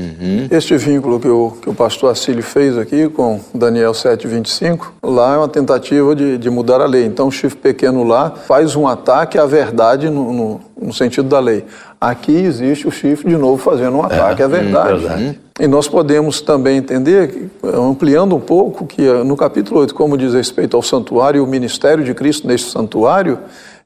Este 0.52 0.78
vínculo 0.78 1.20
que 1.20 1.28
o, 1.28 1.58
que 1.60 1.68
o 1.68 1.74
pastor 1.74 2.12
Assílio 2.12 2.44
fez 2.44 2.78
aqui 2.78 3.10
com 3.10 3.40
Daniel 3.54 3.92
7,25, 3.92 4.86
lá 5.02 5.34
é 5.34 5.38
uma 5.38 5.48
tentativa 5.48 6.16
de, 6.16 6.38
de 6.38 6.50
mudar 6.52 6.80
a 6.80 6.86
lei. 6.86 7.06
Então, 7.06 7.28
o 7.28 7.32
chifre 7.32 7.58
pequeno 7.58 8.04
lá 8.04 8.30
faz 8.30 8.76
um 8.76 8.88
ataque 8.88 9.40
à 9.40 9.48
verdade 9.48 10.12
no, 10.12 10.32
no, 10.32 10.62
no 10.80 10.94
sentido 10.94 11.28
da 11.28 11.40
lei. 11.40 11.66
Aqui 12.00 12.36
existe 12.36 12.88
o 12.88 12.92
chifre 12.92 13.30
de 13.30 13.38
novo 13.38 13.58
fazendo 13.58 13.98
um 13.98 14.04
ataque 14.04 14.44
à 14.44 14.48
verdade. 14.48 15.00
verdade. 15.00 15.40
E 15.60 15.68
nós 15.68 15.88
podemos 15.88 16.42
também 16.42 16.78
entender, 16.78 17.50
ampliando 17.64 18.36
um 18.36 18.40
pouco, 18.40 18.86
que 18.86 19.08
eh, 19.08 19.24
no 19.24 19.38
capítulo 19.38 19.80
8, 19.82 19.94
como 19.94 20.18
diz 20.18 20.34
respeito 20.34 20.76
ao 20.76 20.82
santuário 20.82 21.38
e 21.38 21.42
o 21.42 21.48
ministério 21.48 22.04
de 22.04 22.14
Cristo 22.14 22.48
neste 22.48 22.72
santuário, 22.72 23.40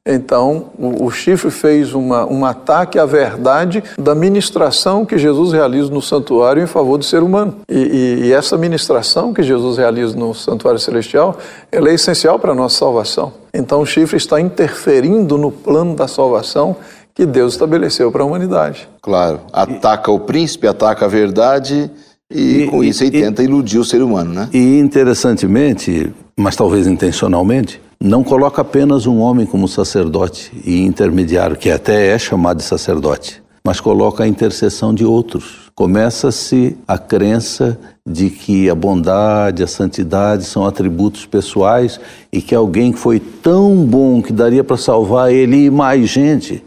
então 0.08 0.68
o, 0.80 1.06
o 1.06 1.12
chifre 1.12 1.52
fez 1.52 1.94
uma, 1.94 2.26
um 2.26 2.46
ataque 2.46 2.98
à 2.98 3.06
verdade 3.06 3.84
da 4.00 4.16
ministração 4.16 5.06
que 5.06 5.18
Jesus 5.18 5.52
realiza 5.52 5.90
no 5.92 6.02
santuário 6.02 6.64
em 6.64 6.68
favor 6.68 6.98
do 6.98 7.04
ser 7.04 7.22
humano. 7.22 7.56
E, 7.70 7.78
e- 7.78 8.26
e 8.28 8.34
essa 8.34 8.58
ministração 8.58 9.34
que 9.34 9.44
Jesus 9.44 9.78
realiza 9.78 10.16
no 10.16 10.34
santuário 10.34 10.80
celestial, 10.80 11.38
ela 11.72 11.90
é 11.90 11.94
essencial 11.94 12.40
para 12.40 12.52
a 12.54 12.56
nossa 12.56 12.78
salvação. 12.78 13.34
Então 13.54 13.82
o 13.82 13.86
chifre 13.86 14.18
está 14.18 14.40
interferindo 14.40 15.38
no 15.38 15.52
plano 15.52 15.96
da 15.96 16.08
salvação 16.08 16.76
que 17.14 17.26
Deus 17.26 17.54
estabeleceu 17.54 18.12
para 18.12 18.22
a 18.24 18.26
humanidade. 18.26 18.88
Claro. 19.02 19.40
Ataca 19.52 20.12
o 20.12 20.20
príncipe, 20.20 20.68
ataca 20.68 21.06
a 21.06 21.08
verdade 21.08 21.90
e, 22.32 22.64
E- 22.64 22.68
com 22.68 22.84
isso 22.84 23.04
ele 23.04 23.18
e- 23.18 23.22
tenta 23.22 23.42
iludir 23.44 23.80
o 23.80 23.84
ser 23.84 24.02
humano, 24.04 24.32
né? 24.34 24.50
E 24.54 24.78
interessantemente, 24.80 26.14
mas 26.38 26.56
talvez 26.56 26.86
intencionalmente, 26.88 27.82
não 28.00 28.24
coloca 28.24 28.62
apenas 28.62 29.06
um 29.08 29.20
homem 29.20 29.46
como 29.46 29.68
sacerdote 29.68 30.52
e 30.66 30.82
intermediário, 30.84 31.56
que 31.56 31.70
até 31.70 32.08
é 32.08 32.20
chamado 32.20 32.58
de 32.58 32.64
sacerdote, 32.64 33.42
mas 33.64 33.80
coloca 33.80 34.24
a 34.24 34.28
intercessão 34.28 34.94
de 34.94 35.04
outros. 35.04 35.68
Começa-se 35.74 36.78
a 36.88 36.98
crença 36.98 37.78
de 38.06 38.30
que 38.30 38.70
a 38.70 38.76
bondade, 38.76 39.64
a 39.64 39.68
santidade 39.68 40.44
são 40.44 40.66
atributos 40.66 41.26
pessoais 41.26 42.00
e 42.32 42.42
que 42.42 42.56
alguém 42.56 42.92
que 42.92 43.00
foi 43.00 43.20
tão 43.20 43.76
bom 43.86 44.22
que 44.22 44.32
daria 44.32 44.64
para 44.64 44.78
salvar 44.78 45.32
ele 45.32 45.66
e 45.66 45.70
mais 45.70 46.10
gente, 46.10 46.64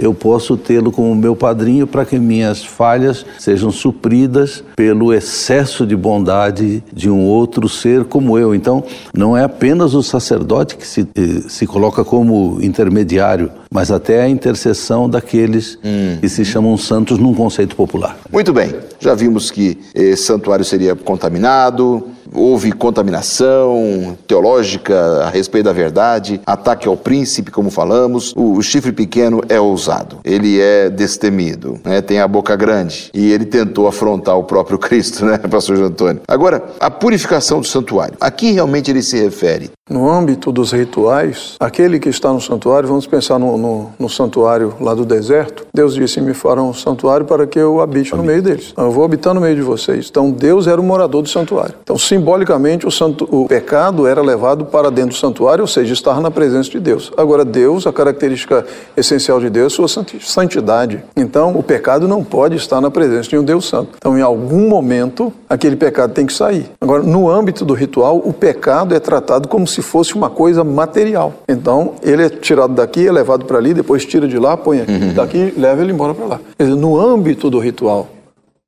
eu 0.00 0.14
posso 0.14 0.56
tê-lo 0.56 0.90
como 0.90 1.14
meu 1.14 1.36
padrinho 1.36 1.86
para 1.86 2.04
que 2.04 2.18
minhas 2.18 2.64
falhas 2.64 3.26
sejam 3.38 3.70
supridas 3.70 4.64
pelo 4.74 5.12
excesso 5.12 5.86
de 5.86 5.94
bondade 5.94 6.82
de 6.92 7.10
um 7.10 7.20
outro 7.26 7.68
ser 7.68 8.04
como 8.04 8.38
eu. 8.38 8.54
Então, 8.54 8.82
não 9.14 9.36
é 9.36 9.44
apenas 9.44 9.94
o 9.94 10.02
sacerdote 10.02 10.76
que 10.76 10.86
se, 10.86 11.02
eh, 11.14 11.42
se 11.48 11.66
coloca 11.66 12.02
como 12.02 12.58
intermediário, 12.62 13.50
mas 13.70 13.90
até 13.90 14.22
a 14.22 14.28
intercessão 14.28 15.08
daqueles 15.08 15.78
que 16.20 16.28
se 16.28 16.44
chamam 16.44 16.76
santos 16.76 17.18
num 17.18 17.32
conceito 17.32 17.76
popular. 17.76 18.18
Muito 18.30 18.52
bem, 18.52 18.74
já 18.98 19.14
vimos 19.14 19.50
que 19.50 19.78
esse 19.94 20.24
santuário 20.24 20.64
seria 20.64 20.94
contaminado, 20.96 22.04
houve 22.32 22.72
contaminação 22.72 24.16
teológica 24.26 25.24
a 25.24 25.30
respeito 25.30 25.64
da 25.64 25.72
verdade, 25.72 26.40
ataque 26.46 26.88
ao 26.88 26.96
príncipe, 26.96 27.50
como 27.50 27.70
falamos. 27.70 28.32
O, 28.36 28.56
o 28.56 28.62
chifre 28.62 28.92
pequeno 28.92 29.40
é 29.48 29.60
ousado, 29.60 30.18
ele 30.24 30.60
é 30.60 30.88
destemido, 30.88 31.80
né? 31.84 32.00
tem 32.00 32.20
a 32.20 32.28
boca 32.28 32.54
grande 32.56 33.10
e 33.14 33.32
ele 33.32 33.44
tentou 33.44 33.86
afrontar 33.86 34.36
o 34.36 34.44
próprio 34.44 34.78
Cristo, 34.78 35.24
né, 35.24 35.38
pastor 35.38 35.76
João 35.76 35.88
Antônio? 35.88 36.22
Agora, 36.26 36.62
a 36.78 36.90
purificação 36.90 37.60
do 37.60 37.66
santuário, 37.66 38.16
a 38.20 38.30
que 38.30 38.52
realmente 38.52 38.90
ele 38.90 39.02
se 39.02 39.20
refere? 39.20 39.70
No 39.88 40.08
âmbito 40.08 40.52
dos 40.52 40.70
rituais, 40.70 41.56
aquele 41.58 41.98
que 41.98 42.08
está 42.08 42.32
no 42.32 42.40
santuário, 42.40 42.88
vamos 42.88 43.06
pensar 43.06 43.38
no, 43.38 43.56
no, 43.60 43.90
no 43.98 44.08
santuário 44.08 44.74
lá 44.80 44.94
do 44.94 45.04
deserto, 45.04 45.66
Deus 45.72 45.94
disse: 45.94 46.20
Me 46.20 46.34
farão 46.34 46.70
um 46.70 46.74
santuário 46.74 47.26
para 47.26 47.46
que 47.46 47.58
eu 47.58 47.80
habite 47.80 48.14
no 48.16 48.22
meio 48.22 48.42
deles. 48.42 48.72
Eu 48.76 48.90
vou 48.90 49.04
habitar 49.04 49.34
no 49.34 49.40
meio 49.40 49.54
de 49.54 49.62
vocês. 49.62 50.08
Então, 50.10 50.30
Deus 50.30 50.66
era 50.66 50.80
o 50.80 50.84
morador 50.84 51.22
do 51.22 51.28
santuário. 51.28 51.74
Então, 51.82 51.96
simbolicamente, 51.98 52.86
o, 52.86 52.90
santu, 52.90 53.28
o 53.30 53.46
pecado 53.46 54.06
era 54.06 54.20
levado 54.22 54.64
para 54.64 54.90
dentro 54.90 55.10
do 55.10 55.16
santuário, 55.16 55.62
ou 55.62 55.68
seja, 55.68 55.92
estar 55.92 56.20
na 56.20 56.30
presença 56.30 56.70
de 56.70 56.80
Deus. 56.80 57.12
Agora, 57.16 57.44
Deus, 57.44 57.86
a 57.86 57.92
característica 57.92 58.64
essencial 58.96 59.40
de 59.40 59.50
Deus 59.50 59.72
é 59.72 59.76
sua 59.76 59.88
santi- 59.88 60.18
santidade. 60.20 61.02
Então, 61.16 61.56
o 61.56 61.62
pecado 61.62 62.08
não 62.08 62.24
pode 62.24 62.56
estar 62.56 62.80
na 62.80 62.90
presença 62.90 63.28
de 63.28 63.38
um 63.38 63.44
Deus 63.44 63.68
santo. 63.68 63.90
Então, 63.96 64.18
em 64.18 64.22
algum 64.22 64.68
momento, 64.68 65.32
aquele 65.48 65.76
pecado 65.76 66.12
tem 66.12 66.26
que 66.26 66.32
sair. 66.32 66.70
Agora, 66.80 67.02
no 67.02 67.28
âmbito 67.30 67.64
do 67.64 67.74
ritual, 67.74 68.16
o 68.24 68.32
pecado 68.32 68.94
é 68.94 69.00
tratado 69.00 69.48
como 69.48 69.66
se 69.66 69.82
fosse 69.82 70.14
uma 70.14 70.30
coisa 70.30 70.64
material. 70.64 71.34
Então, 71.48 71.94
ele 72.02 72.24
é 72.24 72.28
tirado 72.28 72.74
daqui, 72.74 73.06
é 73.06 73.12
levado 73.12 73.44
para 73.50 73.58
ali, 73.58 73.74
depois 73.74 74.06
tira 74.06 74.28
de 74.28 74.38
lá, 74.38 74.56
põe 74.56 74.80
aqui, 74.80 74.98
daqui, 75.12 75.52
leva 75.56 75.82
ele 75.82 75.90
embora 75.90 76.14
para 76.14 76.24
lá. 76.24 76.40
Quer 76.56 76.62
dizer, 76.62 76.76
no 76.76 76.96
âmbito 76.96 77.50
do 77.50 77.58
ritual, 77.58 78.08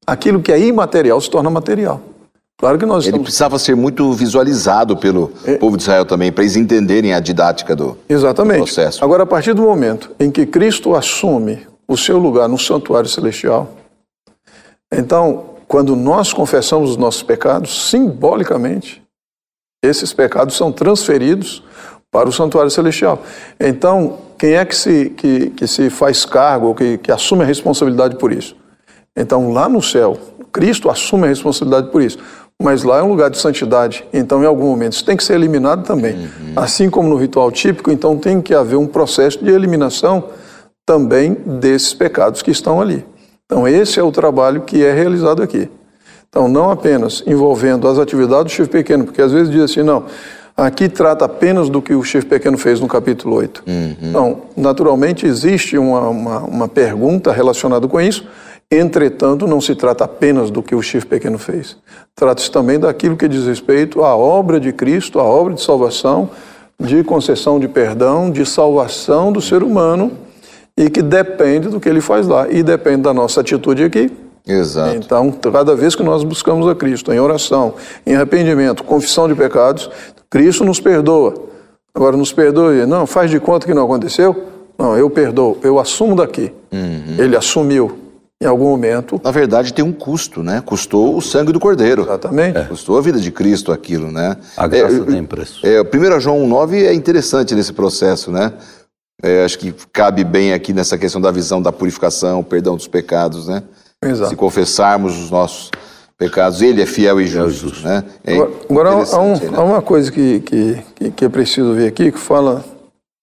aquilo 0.04 0.42
que 0.42 0.50
é 0.50 0.58
imaterial 0.58 1.20
se 1.20 1.30
torna 1.30 1.48
material. 1.48 2.00
Claro 2.58 2.78
que 2.78 2.84
nós 2.84 3.04
Ele 3.04 3.10
estamos... 3.10 3.24
precisava 3.26 3.58
ser 3.60 3.76
muito 3.76 4.12
visualizado 4.12 4.96
pelo 4.96 5.28
povo 5.60 5.76
de 5.76 5.84
Israel 5.84 6.04
também, 6.04 6.32
para 6.32 6.42
eles 6.42 6.56
entenderem 6.56 7.14
a 7.14 7.20
didática 7.20 7.76
do, 7.76 7.96
Exatamente. 8.08 8.58
do 8.58 8.64
processo. 8.64 9.04
Agora, 9.04 9.22
a 9.22 9.26
partir 9.26 9.54
do 9.54 9.62
momento 9.62 10.10
em 10.18 10.32
que 10.32 10.44
Cristo 10.46 10.96
assume 10.96 11.60
o 11.86 11.96
seu 11.96 12.18
lugar 12.18 12.48
no 12.48 12.58
santuário 12.58 13.08
celestial, 13.08 13.70
então, 14.92 15.44
quando 15.68 15.94
nós 15.94 16.32
confessamos 16.32 16.90
os 16.90 16.96
nossos 16.96 17.22
pecados, 17.22 17.88
simbolicamente, 17.88 19.00
esses 19.80 20.12
pecados 20.12 20.56
são 20.56 20.72
transferidos 20.72 21.62
para 22.12 22.29
o 22.29 22.33
santuário 22.33 22.70
celestial. 22.70 23.22
Então, 23.59 24.18
quem 24.38 24.53
é 24.53 24.64
que 24.66 24.77
se, 24.77 25.07
que, 25.16 25.51
que 25.51 25.66
se 25.66 25.88
faz 25.88 26.27
cargo, 26.27 26.66
ou 26.68 26.75
que, 26.75 26.98
que 26.98 27.11
assume 27.11 27.42
a 27.42 27.46
responsabilidade 27.46 28.16
por 28.16 28.31
isso? 28.31 28.55
Então, 29.16 29.51
lá 29.51 29.66
no 29.66 29.83
céu, 29.83 30.18
Cristo 30.53 30.90
assume 30.90 31.25
a 31.25 31.29
responsabilidade 31.29 31.90
por 31.90 32.03
isso. 32.03 32.18
Mas 32.62 32.85
lá 32.85 32.98
é 32.98 33.03
um 33.03 33.09
lugar 33.09 33.31
de 33.31 33.38
santidade. 33.38 34.05
Então, 34.12 34.42
em 34.42 34.46
algum 34.46 34.66
momento, 34.66 34.92
isso 34.92 35.05
tem 35.05 35.16
que 35.16 35.25
ser 35.25 35.35
eliminado 35.35 35.85
também. 35.85 36.29
Assim 36.55 36.90
como 36.90 37.09
no 37.09 37.16
ritual 37.16 37.51
típico, 37.51 37.90
então 37.90 38.16
tem 38.18 38.42
que 38.42 38.55
haver 38.55 38.77
um 38.77 38.87
processo 38.87 39.42
de 39.42 39.51
eliminação 39.51 40.25
também 40.85 41.35
desses 41.46 41.94
pecados 41.94 42.42
que 42.42 42.51
estão 42.51 42.81
ali. 42.81 43.05
Então, 43.46 43.66
esse 43.66 43.98
é 43.98 44.03
o 44.03 44.12
trabalho 44.12 44.61
que 44.62 44.85
é 44.85 44.92
realizado 44.92 45.42
aqui. 45.42 45.68
Então, 46.29 46.46
não 46.46 46.70
apenas 46.70 47.22
envolvendo 47.27 47.88
as 47.88 47.98
atividades 47.98 48.53
do 48.53 48.57
chifre 48.57 48.79
pequeno, 48.83 49.05
porque 49.05 49.22
às 49.22 49.33
vezes 49.33 49.51
diz 49.51 49.62
assim, 49.62 49.83
não, 49.83 50.05
aqui 50.56 50.88
trata 50.88 51.24
apenas 51.24 51.68
do 51.68 51.80
que 51.80 51.94
o 51.94 52.02
chifre 52.02 52.28
pequeno 52.28 52.58
fez 52.58 52.80
no 52.80 52.88
capítulo 52.88 53.36
8. 53.36 53.62
Então, 54.08 54.42
naturalmente, 54.56 55.26
existe 55.26 55.78
uma, 55.78 56.08
uma, 56.08 56.38
uma 56.40 56.68
pergunta 56.68 57.32
relacionada 57.32 57.86
com 57.88 58.00
isso, 58.00 58.26
entretanto, 58.70 59.46
não 59.46 59.60
se 59.60 59.74
trata 59.74 60.04
apenas 60.04 60.50
do 60.50 60.62
que 60.62 60.74
o 60.74 60.82
chifre 60.82 61.08
pequeno 61.08 61.38
fez. 61.38 61.76
Trata-se 62.14 62.50
também 62.50 62.78
daquilo 62.78 63.16
que 63.16 63.28
diz 63.28 63.46
respeito 63.46 64.02
à 64.02 64.16
obra 64.16 64.58
de 64.58 64.72
Cristo, 64.72 65.20
à 65.20 65.24
obra 65.24 65.54
de 65.54 65.62
salvação, 65.62 66.30
de 66.78 67.04
concessão 67.04 67.60
de 67.60 67.68
perdão, 67.68 68.30
de 68.30 68.44
salvação 68.44 69.32
do 69.32 69.40
ser 69.40 69.62
humano 69.62 70.12
e 70.76 70.88
que 70.88 71.02
depende 71.02 71.68
do 71.68 71.78
que 71.78 71.88
ele 71.88 72.00
faz 72.00 72.26
lá 72.26 72.50
e 72.50 72.62
depende 72.62 73.02
da 73.02 73.14
nossa 73.14 73.40
atitude 73.40 73.84
aqui. 73.84 74.10
Exato. 74.46 74.96
Então, 74.96 75.30
cada 75.30 75.76
vez 75.76 75.94
que 75.94 76.02
nós 76.02 76.24
buscamos 76.24 76.66
a 76.66 76.74
Cristo 76.74 77.12
em 77.12 77.20
oração, 77.20 77.74
em 78.04 78.16
arrependimento, 78.16 78.82
confissão 78.82 79.28
de 79.28 79.34
pecados, 79.34 79.88
Cristo 80.32 80.64
nos 80.64 80.80
perdoa. 80.80 81.34
Agora, 81.94 82.16
nos 82.16 82.32
perdoe, 82.32 82.86
não, 82.86 83.06
faz 83.06 83.30
de 83.30 83.38
conta 83.38 83.66
que 83.66 83.74
não 83.74 83.84
aconteceu. 83.84 84.44
Não, 84.78 84.96
eu 84.96 85.10
perdoo, 85.10 85.58
eu 85.62 85.78
assumo 85.78 86.16
daqui. 86.16 86.50
Uhum. 86.72 87.16
Ele 87.18 87.36
assumiu 87.36 87.98
em 88.40 88.46
algum 88.46 88.70
momento. 88.70 89.20
Na 89.22 89.30
verdade, 89.30 89.74
tem 89.74 89.84
um 89.84 89.92
custo, 89.92 90.42
né? 90.42 90.62
Custou 90.64 91.14
o 91.14 91.20
sangue 91.20 91.52
do 91.52 91.60
Cordeiro. 91.60 92.04
Exatamente. 92.04 92.56
É. 92.56 92.64
Custou 92.64 92.96
a 92.96 93.02
vida 93.02 93.20
de 93.20 93.30
Cristo 93.30 93.72
aquilo, 93.72 94.10
né? 94.10 94.34
A 94.56 94.66
graça 94.66 94.96
é, 94.96 95.04
tem 95.04 95.22
preço. 95.22 95.66
É, 95.66 95.82
1 95.82 96.20
João 96.20 96.38
1,9 96.48 96.82
é 96.82 96.94
interessante 96.94 97.54
nesse 97.54 97.74
processo, 97.74 98.30
né? 98.32 98.54
É, 99.22 99.44
acho 99.44 99.58
que 99.58 99.74
cabe 99.92 100.24
bem 100.24 100.54
aqui 100.54 100.72
nessa 100.72 100.96
questão 100.96 101.20
da 101.20 101.30
visão 101.30 101.60
da 101.60 101.70
purificação, 101.70 102.42
perdão 102.42 102.74
dos 102.74 102.88
pecados, 102.88 103.48
né? 103.48 103.62
Exato. 104.02 104.30
Se 104.30 104.36
confessarmos 104.36 105.14
os 105.18 105.30
nossos 105.30 105.70
pecados, 106.16 106.62
Ele 106.62 106.83
é 106.83 106.87
fiel 106.87 107.20
e 107.20 107.27
justo, 107.27 107.87
né? 107.87 108.05
É 108.25 108.37
agora, 108.37 108.90
há, 108.90 109.20
um, 109.20 109.33
né? 109.33 109.51
há, 109.55 109.62
uma 109.62 109.83
coisa 109.83 110.11
que, 110.11 110.40
que, 110.40 111.11
que, 111.11 111.25
é 111.25 111.29
preciso 111.29 111.75
ver 111.75 111.88
aqui, 111.88 112.12
que 112.12 112.18
fala, 112.18 112.64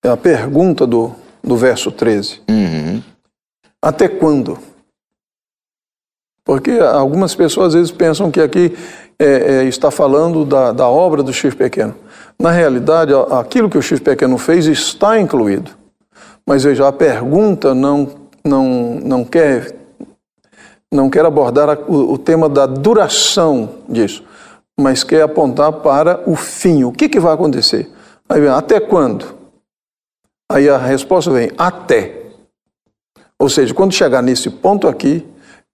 é 0.03 0.09
a 0.09 0.17
pergunta 0.17 0.85
do, 0.85 1.13
do 1.43 1.55
verso 1.55 1.91
13. 1.91 2.41
Uhum. 2.49 3.01
Até 3.81 4.07
quando? 4.07 4.57
Porque 6.43 6.71
algumas 6.71 7.35
pessoas 7.35 7.67
às 7.67 7.73
vezes 7.75 7.91
pensam 7.91 8.31
que 8.31 8.41
aqui 8.41 8.75
é, 9.19 9.25
é, 9.25 9.63
está 9.65 9.91
falando 9.91 10.45
da, 10.45 10.71
da 10.71 10.87
obra 10.87 11.21
do 11.21 11.31
chifre 11.31 11.57
pequeno. 11.57 11.93
Na 12.39 12.51
realidade, 12.51 13.11
aquilo 13.31 13.69
que 13.69 13.77
o 13.77 13.81
chifre 13.81 14.03
pequeno 14.03 14.37
fez 14.37 14.65
está 14.65 15.19
incluído. 15.19 15.71
Mas 16.45 16.63
veja, 16.63 16.87
a 16.87 16.91
pergunta 16.91 17.75
não, 17.75 18.09
não, 18.43 18.95
não, 19.03 19.23
quer, 19.23 19.75
não 20.93 21.09
quer 21.09 21.25
abordar 21.25 21.69
o, 21.89 22.17
tema 22.17 22.49
da 22.49 22.65
duração 22.65 23.69
disso, 23.87 24.23
mas 24.79 25.03
quer 25.03 25.21
apontar 25.21 25.71
para 25.71 26.23
o 26.27 26.35
fim. 26.35 26.83
O 26.83 26.91
que, 26.91 27.07
que 27.07 27.19
vai 27.19 27.33
acontecer? 27.33 27.89
Aí 28.27 28.41
vem, 28.41 28.49
até 28.49 28.79
quando? 28.79 29.37
Aí 30.51 30.67
a 30.67 30.77
resposta 30.77 31.31
vem, 31.31 31.51
até. 31.57 32.31
Ou 33.39 33.49
seja, 33.49 33.73
quando 33.73 33.93
chegar 33.93 34.21
nesse 34.21 34.49
ponto 34.49 34.87
aqui, 34.87 35.25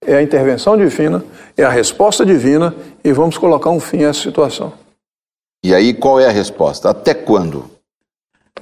é 0.04 0.16
a 0.16 0.22
intervenção 0.22 0.76
divina, 0.76 1.24
é 1.56 1.64
a 1.64 1.70
resposta 1.70 2.24
divina 2.24 2.74
e 3.02 3.12
vamos 3.12 3.38
colocar 3.38 3.70
um 3.70 3.80
fim 3.80 4.04
a 4.04 4.08
essa 4.08 4.20
situação. 4.20 4.72
E 5.64 5.74
aí 5.74 5.94
qual 5.94 6.20
é 6.20 6.26
a 6.26 6.30
resposta? 6.30 6.90
Até 6.90 7.14
quando? 7.14 7.75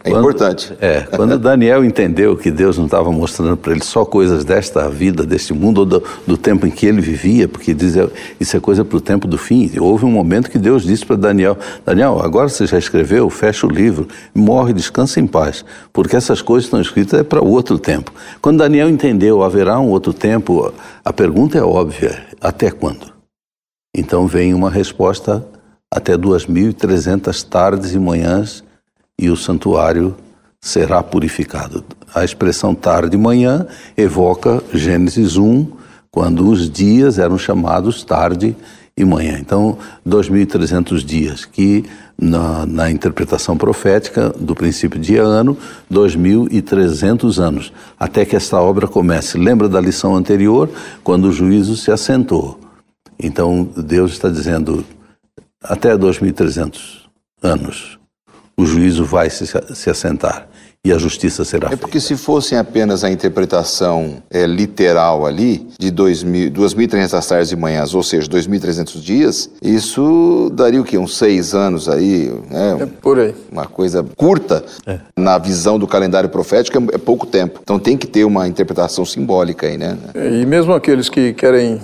É 0.02 0.10
quando, 0.10 0.20
importante. 0.20 0.76
É, 0.82 1.00
quando 1.00 1.38
Daniel 1.38 1.82
entendeu 1.82 2.36
que 2.36 2.50
Deus 2.50 2.76
não 2.76 2.84
estava 2.84 3.10
mostrando 3.10 3.56
para 3.56 3.72
ele 3.72 3.82
só 3.82 4.04
coisas 4.04 4.44
desta 4.44 4.88
vida, 4.90 5.24
deste 5.24 5.54
mundo, 5.54 5.78
ou 5.78 5.86
do, 5.86 6.02
do, 6.26 6.36
tempo 6.36 6.66
em 6.66 6.70
que 6.70 6.84
ele 6.84 7.00
vivia, 7.00 7.48
porque 7.48 7.72
diz, 7.72 7.94
isso 8.38 8.54
é 8.54 8.60
coisa 8.60 8.84
para 8.84 8.98
o 8.98 9.00
tempo 9.00 9.26
do 9.26 9.38
fim. 9.38 9.70
Houve 9.78 10.04
um 10.04 10.10
momento 10.10 10.50
que 10.50 10.58
Deus 10.58 10.82
disse 10.82 11.06
para 11.06 11.16
Daniel: 11.16 11.56
Daniel, 11.86 12.20
agora 12.20 12.50
você 12.50 12.66
já 12.66 12.78
escreveu, 12.78 13.30
fecha 13.30 13.66
o 13.66 13.70
livro, 13.70 14.06
morre, 14.34 14.74
descansa 14.74 15.20
em 15.20 15.26
paz, 15.26 15.64
porque 15.90 16.16
essas 16.16 16.42
coisas 16.42 16.66
estão 16.66 16.82
escritas 16.82 17.20
é 17.20 17.22
para 17.22 17.42
o 17.42 17.48
outro 17.48 17.78
tempo. 17.78 18.12
Quando 18.42 18.58
Daniel 18.58 18.90
entendeu, 18.90 19.42
haverá 19.42 19.80
um 19.80 19.88
outro 19.88 20.12
tempo, 20.12 20.70
a 21.02 21.12
pergunta 21.14 21.56
é 21.56 21.62
óbvia: 21.62 22.26
até 22.42 22.70
quando? 22.70 23.10
Então 23.96 24.26
vem 24.26 24.52
uma 24.52 24.68
resposta 24.68 25.46
até 25.90 26.14
2.300 26.14 27.48
tardes 27.48 27.94
e 27.94 27.98
manhãs 27.98 28.62
e 29.18 29.30
o 29.30 29.36
santuário 29.36 30.16
será 30.60 31.02
purificado. 31.02 31.84
A 32.14 32.24
expressão 32.24 32.74
tarde 32.74 33.16
e 33.16 33.18
manhã 33.18 33.66
evoca 33.96 34.62
Gênesis 34.72 35.36
1, 35.36 35.66
quando 36.10 36.48
os 36.48 36.70
dias 36.70 37.18
eram 37.18 37.36
chamados 37.36 38.02
tarde 38.02 38.56
e 38.96 39.04
manhã. 39.04 39.36
Então, 39.38 39.76
2.300 40.06 41.04
dias, 41.04 41.44
que 41.44 41.84
na, 42.16 42.64
na, 42.64 42.90
interpretação 42.90 43.58
profética 43.58 44.30
do 44.30 44.54
princípio 44.54 45.00
de 45.00 45.16
ano, 45.16 45.58
2.300 45.92 47.38
anos, 47.38 47.72
até 47.98 48.24
que 48.24 48.36
esta 48.36 48.60
obra 48.60 48.86
comece. 48.86 49.36
Lembra 49.36 49.68
da 49.68 49.80
lição 49.80 50.14
anterior, 50.14 50.70
quando 51.02 51.26
o 51.26 51.32
juízo 51.32 51.76
se 51.76 51.90
assentou. 51.90 52.58
Então, 53.18 53.68
Deus 53.76 54.12
está 54.12 54.28
dizendo, 54.28 54.84
até 55.62 55.96
2.300 55.96 57.02
anos 57.42 57.98
o 58.56 58.64
juízo 58.64 59.04
vai 59.04 59.30
se, 59.30 59.46
se 59.46 59.90
assentar 59.90 60.48
e 60.84 60.92
a 60.92 60.98
justiça 60.98 61.44
será 61.44 61.68
feita. 61.68 61.74
É 61.74 61.76
porque 61.80 61.98
se 61.98 62.14
fossem 62.14 62.58
apenas 62.58 63.02
a 63.04 63.10
interpretação 63.10 64.22
é, 64.30 64.46
literal 64.46 65.24
ali, 65.24 65.66
de 65.78 65.90
2.300 65.90 67.26
tardes 67.26 67.52
e 67.52 67.56
manhãs, 67.56 67.94
ou 67.94 68.02
seja, 68.02 68.28
2.300 68.28 69.00
dias, 69.00 69.50
isso 69.62 70.50
daria 70.52 70.78
o 70.78 70.84
quê? 70.84 70.98
Uns 70.98 71.16
seis 71.16 71.54
anos 71.54 71.88
aí, 71.88 72.30
né? 72.50 72.76
É 72.80 72.86
por 73.00 73.18
aí. 73.18 73.34
Uma 73.50 73.64
coisa 73.64 74.04
curta. 74.14 74.62
É. 74.86 74.98
Na 75.16 75.38
visão 75.38 75.78
do 75.78 75.86
calendário 75.86 76.28
profético 76.28 76.76
é, 76.76 76.96
é 76.96 76.98
pouco 76.98 77.26
tempo. 77.26 77.60
Então 77.62 77.78
tem 77.78 77.96
que 77.96 78.06
ter 78.06 78.24
uma 78.24 78.46
interpretação 78.46 79.06
simbólica 79.06 79.66
aí, 79.66 79.78
né? 79.78 79.96
E 80.14 80.44
mesmo 80.44 80.74
aqueles 80.74 81.08
que 81.08 81.32
querem 81.32 81.80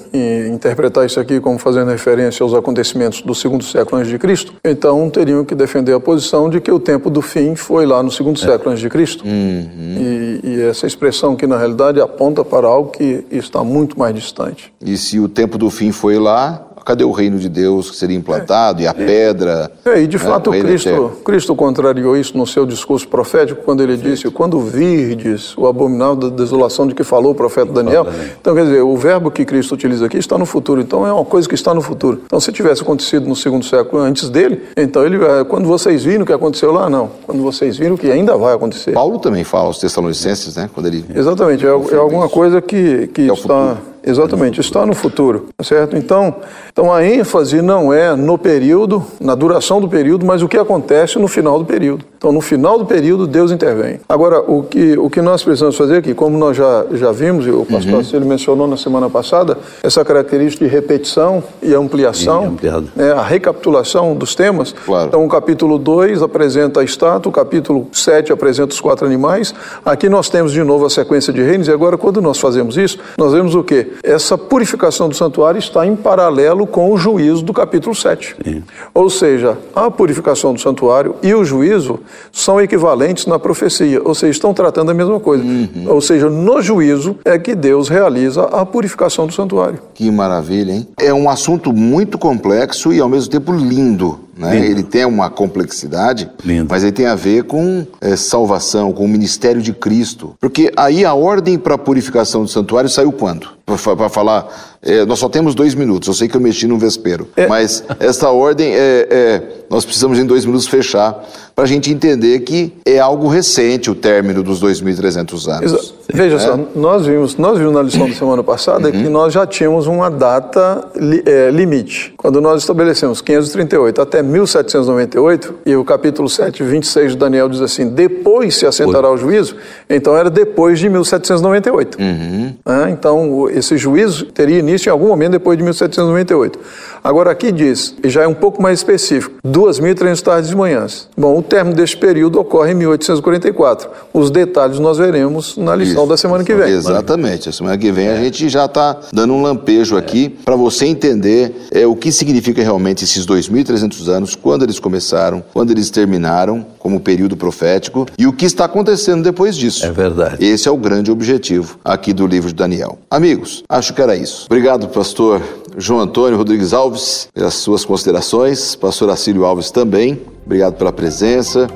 interpretar 0.53 1.07
isso 1.07 1.19
aqui 1.19 1.41
como 1.41 1.59
fazendo 1.59 1.89
referência 1.91 2.45
aos 2.45 2.53
acontecimentos 2.53 3.23
do 3.23 3.35
segundo 3.35 3.65
século 3.65 3.99
antes 3.99 4.11
de 4.11 4.19
Cristo, 4.19 4.53
então 4.63 5.09
teriam 5.09 5.43
que 5.43 5.55
defender 5.55 5.95
a 5.95 6.01
posição 6.01 6.51
de 6.51 6.61
que 6.61 6.71
o 6.71 6.79
tempo 6.79 7.09
do 7.09 7.23
fim 7.23 7.55
foi 7.55 7.87
lá 7.87 8.03
no 8.03 8.11
segundo 8.11 8.37
é. 8.37 8.45
século 8.45 8.71
antes 8.71 8.83
de 8.83 8.90
Cristo. 8.91 9.25
Uhum. 9.25 9.97
E, 9.99 10.41
e, 10.45 10.61
essa 10.63 10.87
expressão 10.87 11.35
que 11.35 11.47
na 11.47 11.57
realidade 11.57 12.01
aponta 12.01 12.45
para 12.45 12.67
algo 12.67 12.91
que 12.91 13.25
está 13.31 13.65
muito 13.65 13.99
mais 13.99 14.15
distante. 14.15 14.71
E 14.85 14.97
se 14.99 15.19
o 15.19 15.29
tempo 15.29 15.57
do 15.57 15.71
fim 15.71 15.93
foi 15.93 16.19
lá, 16.19 16.70
cadê 16.91 17.05
o 17.05 17.13
reino 17.13 17.39
de 17.39 17.49
Deus 17.49 17.89
que 17.91 17.97
seria 17.97 18.17
implantado 18.17 18.81
é, 18.81 18.85
e 18.85 18.87
a 18.89 18.91
é, 18.91 18.93
pedra? 18.95 19.71
É, 19.85 20.03
e 20.03 20.07
de 20.07 20.17
né, 20.17 20.25
fato 20.25 20.51
Cristo, 20.51 21.13
Cristo 21.25 21.55
contrariou 21.55 22.17
isso 22.17 22.37
no 22.37 22.47
seu 22.47 22.67
discurso 22.67 23.07
profético 23.07 23.63
quando 23.65 23.83
ele 23.83 23.97
disse: 23.97 24.29
quando 24.31 24.61
virdes 24.61 25.57
o 25.57 25.67
abominável 25.67 26.17
da 26.17 26.29
desolação 26.29 26.87
de 26.87 26.95
que 26.95 27.05
falou 27.05 27.33
o 27.33 27.35
profeta 27.35 27.73
Daniel. 27.73 28.07
Então, 28.41 28.55
quer 28.55 28.65
dizer, 28.65 28.83
o 28.83 28.97
verbo 28.97 29.31
que 29.31 29.45
Cristo 29.45 29.75
utiliza 29.75 30.07
aqui 30.07 30.19
está 30.19 30.37
no 30.37 30.47
futuro. 30.47 30.81
Então, 30.81 31.07
é 31.07 31.13
uma 31.13 31.25
coisa 31.25 31.49
que 31.49 31.55
está 31.55 31.73
no 31.73 31.81
futuro. 31.81 32.23
Então, 32.27 32.41
se 32.41 32.51
tivesse 32.53 32.83
acontecido 32.83 33.29
no 33.29 33.37
segundo 33.37 33.65
século 33.65 34.03
antes 34.03 34.29
dele, 34.29 34.63
então 34.77 35.05
ele, 35.05 35.23
é, 35.25 35.45
quando 35.45 35.67
vocês 35.67 36.05
viram 36.05 36.25
o 36.25 36.27
que 36.27 36.33
aconteceu 36.33 36.73
lá, 36.73 36.91
não. 36.91 37.11
Quando 37.27 37.43
vocês 37.43 37.77
viram 37.77 37.95
o 37.95 37.99
que 37.99 38.11
ainda 38.11 38.37
vai 38.37 38.55
acontecer. 38.55 38.93
Paulo 38.93 39.19
também 39.19 39.45
fala 39.45 39.67
aos 39.67 39.79
Tessalonicenses, 39.79 40.57
né? 40.57 40.69
Quando 40.73 40.87
ele 40.87 41.05
exatamente 41.15 41.65
é, 41.65 41.69
é 41.69 41.97
alguma 41.97 42.29
coisa 42.29 42.61
que 42.61 43.09
que 43.09 43.31
é 43.31 43.33
está 43.33 43.77
Exatamente, 44.05 44.61
está 44.61 44.87
no 44.87 44.95
futuro, 44.95 45.47
tá 45.57 45.65
certo? 45.65 45.97
Então, 45.97 46.37
então 46.73 46.93
a 46.93 47.05
ênfase 47.05 47.61
não 47.61 47.93
é 47.93 48.15
no 48.17 48.39
período, 48.39 49.05
na 49.21 49.35
duração 49.35 49.81
do 49.81 49.89
período, 49.89 50.25
mas 50.25 50.43
o 50.43 50.49
que 50.49 50.57
acontece 50.57 51.19
no 51.19 51.29
final 51.29 51.59
do 51.59 51.65
período. 51.65 52.05
Então, 52.17 52.33
no 52.33 52.41
final 52.41 52.79
do 52.79 52.85
período, 52.85 53.27
Deus 53.27 53.51
intervém. 53.51 53.99
Agora, 54.09 54.41
o 54.41 54.63
que, 54.63 54.99
o 54.99 55.09
que 55.09 55.23
nós 55.23 55.43
precisamos 55.43 55.77
fazer 55.77 55.97
aqui, 55.99 56.13
como 56.13 56.37
nós 56.37 56.55
já, 56.55 56.85
já 56.93 57.13
vimos, 57.13 57.47
e 57.47 57.51
o 57.51 57.65
pastor 57.65 57.95
uhum. 57.95 58.05
Cílio 58.05 58.27
mencionou 58.27 58.67
na 58.67 58.77
semana 58.77 59.09
passada, 59.09 59.57
essa 59.83 60.05
característica 60.05 60.65
de 60.65 60.71
repetição 60.71 61.43
e 61.63 61.75
ampliação, 61.75 62.57
né, 62.95 63.13
a 63.13 63.23
recapitulação 63.23 64.15
dos 64.15 64.35
temas. 64.35 64.75
Claro. 64.85 65.09
Então, 65.09 65.25
o 65.25 65.29
capítulo 65.29 65.79
2 65.79 66.23
apresenta 66.23 66.81
a 66.81 66.85
estátua, 66.85 67.31
o 67.31 67.33
capítulo 67.33 67.89
7 67.93 68.33
apresenta 68.33 68.75
os 68.75 68.81
quatro 68.81 69.07
animais. 69.07 69.55
Aqui 69.83 70.09
nós 70.09 70.29
temos 70.29 70.53
de 70.53 70.63
novo 70.63 70.85
a 70.85 70.91
sequência 70.91 71.33
de 71.33 71.43
reinos, 71.43 71.69
e 71.69 71.73
agora, 71.73 71.97
quando 71.97 72.21
nós 72.21 72.39
fazemos 72.39 72.77
isso, 72.77 72.99
nós 73.17 73.33
vemos 73.33 73.55
o 73.55 73.63
quê? 73.63 73.90
Essa 74.03 74.37
purificação 74.37 75.09
do 75.09 75.15
santuário 75.15 75.59
está 75.59 75.87
em 75.87 75.97
paralelo 75.97 76.67
com 76.67 76.93
o 76.93 76.97
juízo 76.97 77.43
do 77.43 77.53
capítulo 77.53 77.95
7. 77.95 78.37
Sim. 78.45 78.63
Ou 78.95 79.09
seja, 79.11 79.57
a 79.75 79.91
purificação 79.91 80.53
do 80.53 80.61
santuário 80.61 81.15
e 81.23 81.35
o 81.35 81.45
juízo 81.45 82.01
são 82.33 82.61
equivalentes 82.61 83.27
na 83.27 83.39
profecia, 83.39 84.01
ou 84.03 84.15
seja, 84.15 84.33
estão 84.33 84.55
tratando 84.55 84.91
a 84.91 84.95
mesma 84.95 85.21
coisa. 85.21 85.43
Uhum. 85.45 85.87
Ou 85.87 86.01
seja, 86.01 86.29
no 86.29 86.61
juízo 86.63 87.17
é 87.25 87.39
que 87.39 87.55
Deus 87.55 87.89
realiza 87.89 88.43
a 88.45 88.65
purificação 88.65 89.27
do 89.27 89.33
santuário. 89.33 89.79
Que 89.95 90.11
maravilha, 90.11 90.73
hein? 90.73 90.89
É 90.99 91.13
um 91.13 91.29
assunto 91.29 91.73
muito 91.73 92.19
complexo 92.19 92.93
e 92.93 93.01
ao 93.01 93.09
mesmo 93.09 93.31
tempo 93.31 93.53
lindo. 93.53 94.19
Né? 94.41 94.57
Ele 94.57 94.83
tem 94.83 95.05
uma 95.05 95.29
complexidade, 95.29 96.31
Lindo. 96.43 96.69
mas 96.71 96.83
ele 96.83 96.93
tem 96.93 97.05
a 97.05 97.15
ver 97.15 97.45
com 97.45 97.87
é, 98.01 98.17
salvação, 98.17 98.91
com 98.91 99.05
o 99.05 99.09
ministério 99.09 99.61
de 99.61 99.75
Cristo. 99.75 100.35
Porque 100.41 100.73
aí 100.77 101.05
a 101.05 101.13
ordem 101.13 101.59
para 101.59 101.75
a 101.75 101.79
purificação 101.79 102.43
do 102.43 102.49
santuário 102.49 102.89
saiu 102.89 103.13
quando? 103.13 103.49
Para 103.67 104.09
falar, 104.09 104.70
é, 104.83 105.05
nós 105.05 105.19
só 105.19 105.29
temos 105.29 105.55
dois 105.55 105.75
minutos, 105.75 106.09
eu 106.09 106.15
sei 106.15 106.27
que 106.27 106.37
eu 106.37 106.41
mexi 106.41 106.67
no 106.67 106.79
vespero, 106.79 107.29
é. 107.37 107.47
mas 107.47 107.85
esta 107.99 108.31
ordem, 108.31 108.73
é, 108.75 109.07
é, 109.11 109.43
nós 109.69 109.85
precisamos 109.85 110.19
em 110.19 110.25
dois 110.25 110.47
minutos 110.47 110.67
fechar 110.67 111.23
para 111.55 111.65
a 111.65 111.67
gente 111.67 111.91
entender 111.91 112.41
que 112.41 112.73
é 112.87 112.99
algo 112.99 113.29
recente 113.29 113.91
o 113.91 113.95
término 113.95 114.43
dos 114.43 114.63
2.300 114.63 115.49
anos. 115.53 115.73
Exa 115.73 116.01
Veja 116.13 116.37
é? 116.37 116.39
só, 116.39 116.59
nós 116.75 117.07
vimos, 117.07 117.37
nós 117.37 117.59
vimos 117.59 117.73
na 117.73 117.83
lição 117.83 118.09
da 118.09 118.15
semana 118.15 118.43
passada 118.43 118.89
uhum. 118.89 118.93
que 118.93 119.09
nós 119.09 119.33
já 119.33 119.47
tínhamos 119.47 119.87
uma 119.87 120.11
data 120.11 120.89
li, 120.97 121.23
é, 121.27 121.51
limite. 121.51 122.15
Quando 122.17 122.41
nós 122.41 122.63
estabelecemos 122.63 123.21
538 123.21 124.01
até 124.01 124.23
1798, 124.23 125.55
e 125.67 125.77
o 125.77 125.85
capítulo 125.85 126.29
7, 126.29 126.63
26 126.63 127.13
de 127.13 127.19
Daniel 127.19 127.49
diz 127.49 127.61
assim: 127.61 127.89
depois 127.89 128.57
se 128.57 128.67
assentará 128.67 129.11
o 129.11 129.17
juízo, 129.17 129.57
então 129.89 130.17
era 130.17 130.31
depois 130.31 130.79
de 130.79 130.89
1798. 130.89 131.99
Uhum. 132.01 132.55
É, 132.67 132.91
então, 132.91 133.49
esse 133.51 133.77
juízo 133.77 134.27
teria 134.27 134.59
início 134.59 134.70
em 134.89 134.93
algum 134.93 135.09
momento 135.09 135.33
depois 135.33 135.57
de 135.57 135.65
1798. 135.65 136.59
Agora 137.03 137.31
aqui 137.31 137.51
diz, 137.51 137.95
e 138.05 138.09
já 138.09 138.23
é 138.23 138.27
um 138.27 138.35
pouco 138.35 138.63
mais 138.63 138.81
específico, 138.81 139.35
2.300 139.47 140.21
tardes 140.21 140.51
de 140.51 140.57
manhãs. 140.57 141.09
Bom, 141.17 141.39
o 141.39 141.43
término 141.43 141.75
deste 141.75 141.97
período 141.97 142.39
ocorre 142.39 142.73
em 142.73 142.75
1844. 142.75 143.89
Os 144.13 144.31
detalhes 144.31 144.79
nós 144.79 144.99
veremos 144.99 145.57
na 145.57 145.75
lição 145.75 146.03
Isso. 146.03 146.11
da 146.11 146.17
semana 146.17 146.45
que 146.45 146.55
vem. 146.55 146.71
Exatamente. 146.71 147.49
A 147.49 147.53
semana 147.53 147.79
que 147.79 147.91
vem 147.91 148.09
a 148.09 148.17
gente 148.17 148.49
já 148.49 148.67
está 148.67 148.99
dando 149.13 149.33
um 149.33 149.43
lampejo 149.43 149.97
aqui 149.97 150.29
para 150.29 150.57
você 150.57 150.87
entender 150.87 151.55
é, 151.71 151.87
o 151.87 151.97
que 151.97 152.13
significa 152.13 152.63
realmente 152.63 153.05
esses 153.05 153.27
2.300 153.27 154.09
anos, 154.09 154.35
quando 154.35 154.63
eles 154.63 154.79
começaram, 154.79 155.43
quando 155.53 155.71
eles 155.71 155.91
terminaram, 155.91 156.67
como 156.79 157.01
período 157.01 157.37
profético, 157.37 158.07
e 158.19 158.27
o 158.27 158.33
que 158.33 158.45
está 158.45 158.67
acontecendo 158.67 159.23
depois 159.23 159.57
disso. 159.57 159.87
É 159.87 159.91
verdade. 159.91 160.45
Esse 160.45 160.69
é 160.69 160.71
o 160.71 160.77
grande 160.77 161.11
objetivo 161.11 161.79
aqui 161.85 162.13
do 162.13 162.27
livro 162.27 162.49
de 162.49 162.55
Daniel. 162.55 162.99
Amigos, 163.11 163.63
acho 163.69 163.95
que 163.95 164.03
era 164.03 164.15
isso. 164.15 164.47
Obrigado, 164.47 164.89
pastor 164.89 165.41
João 165.81 166.01
Antônio 166.01 166.37
Rodrigues 166.37 166.73
Alves, 166.73 167.29
pelas 167.33 167.55
suas 167.55 167.85
considerações, 167.85 168.75
pastor 168.75 169.11
Acílio 169.11 169.45
Alves 169.45 169.71
também. 169.71 170.21
Obrigado 170.45 170.75
pela 170.75 170.93
presença. 170.93 171.69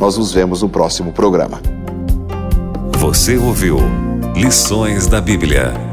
Nós 0.00 0.18
nos 0.18 0.32
vemos 0.32 0.62
no 0.62 0.68
próximo 0.68 1.12
programa. 1.12 1.60
Você 2.98 3.36
ouviu 3.36 3.78
Lições 4.34 5.06
da 5.06 5.20
Bíblia 5.20 5.91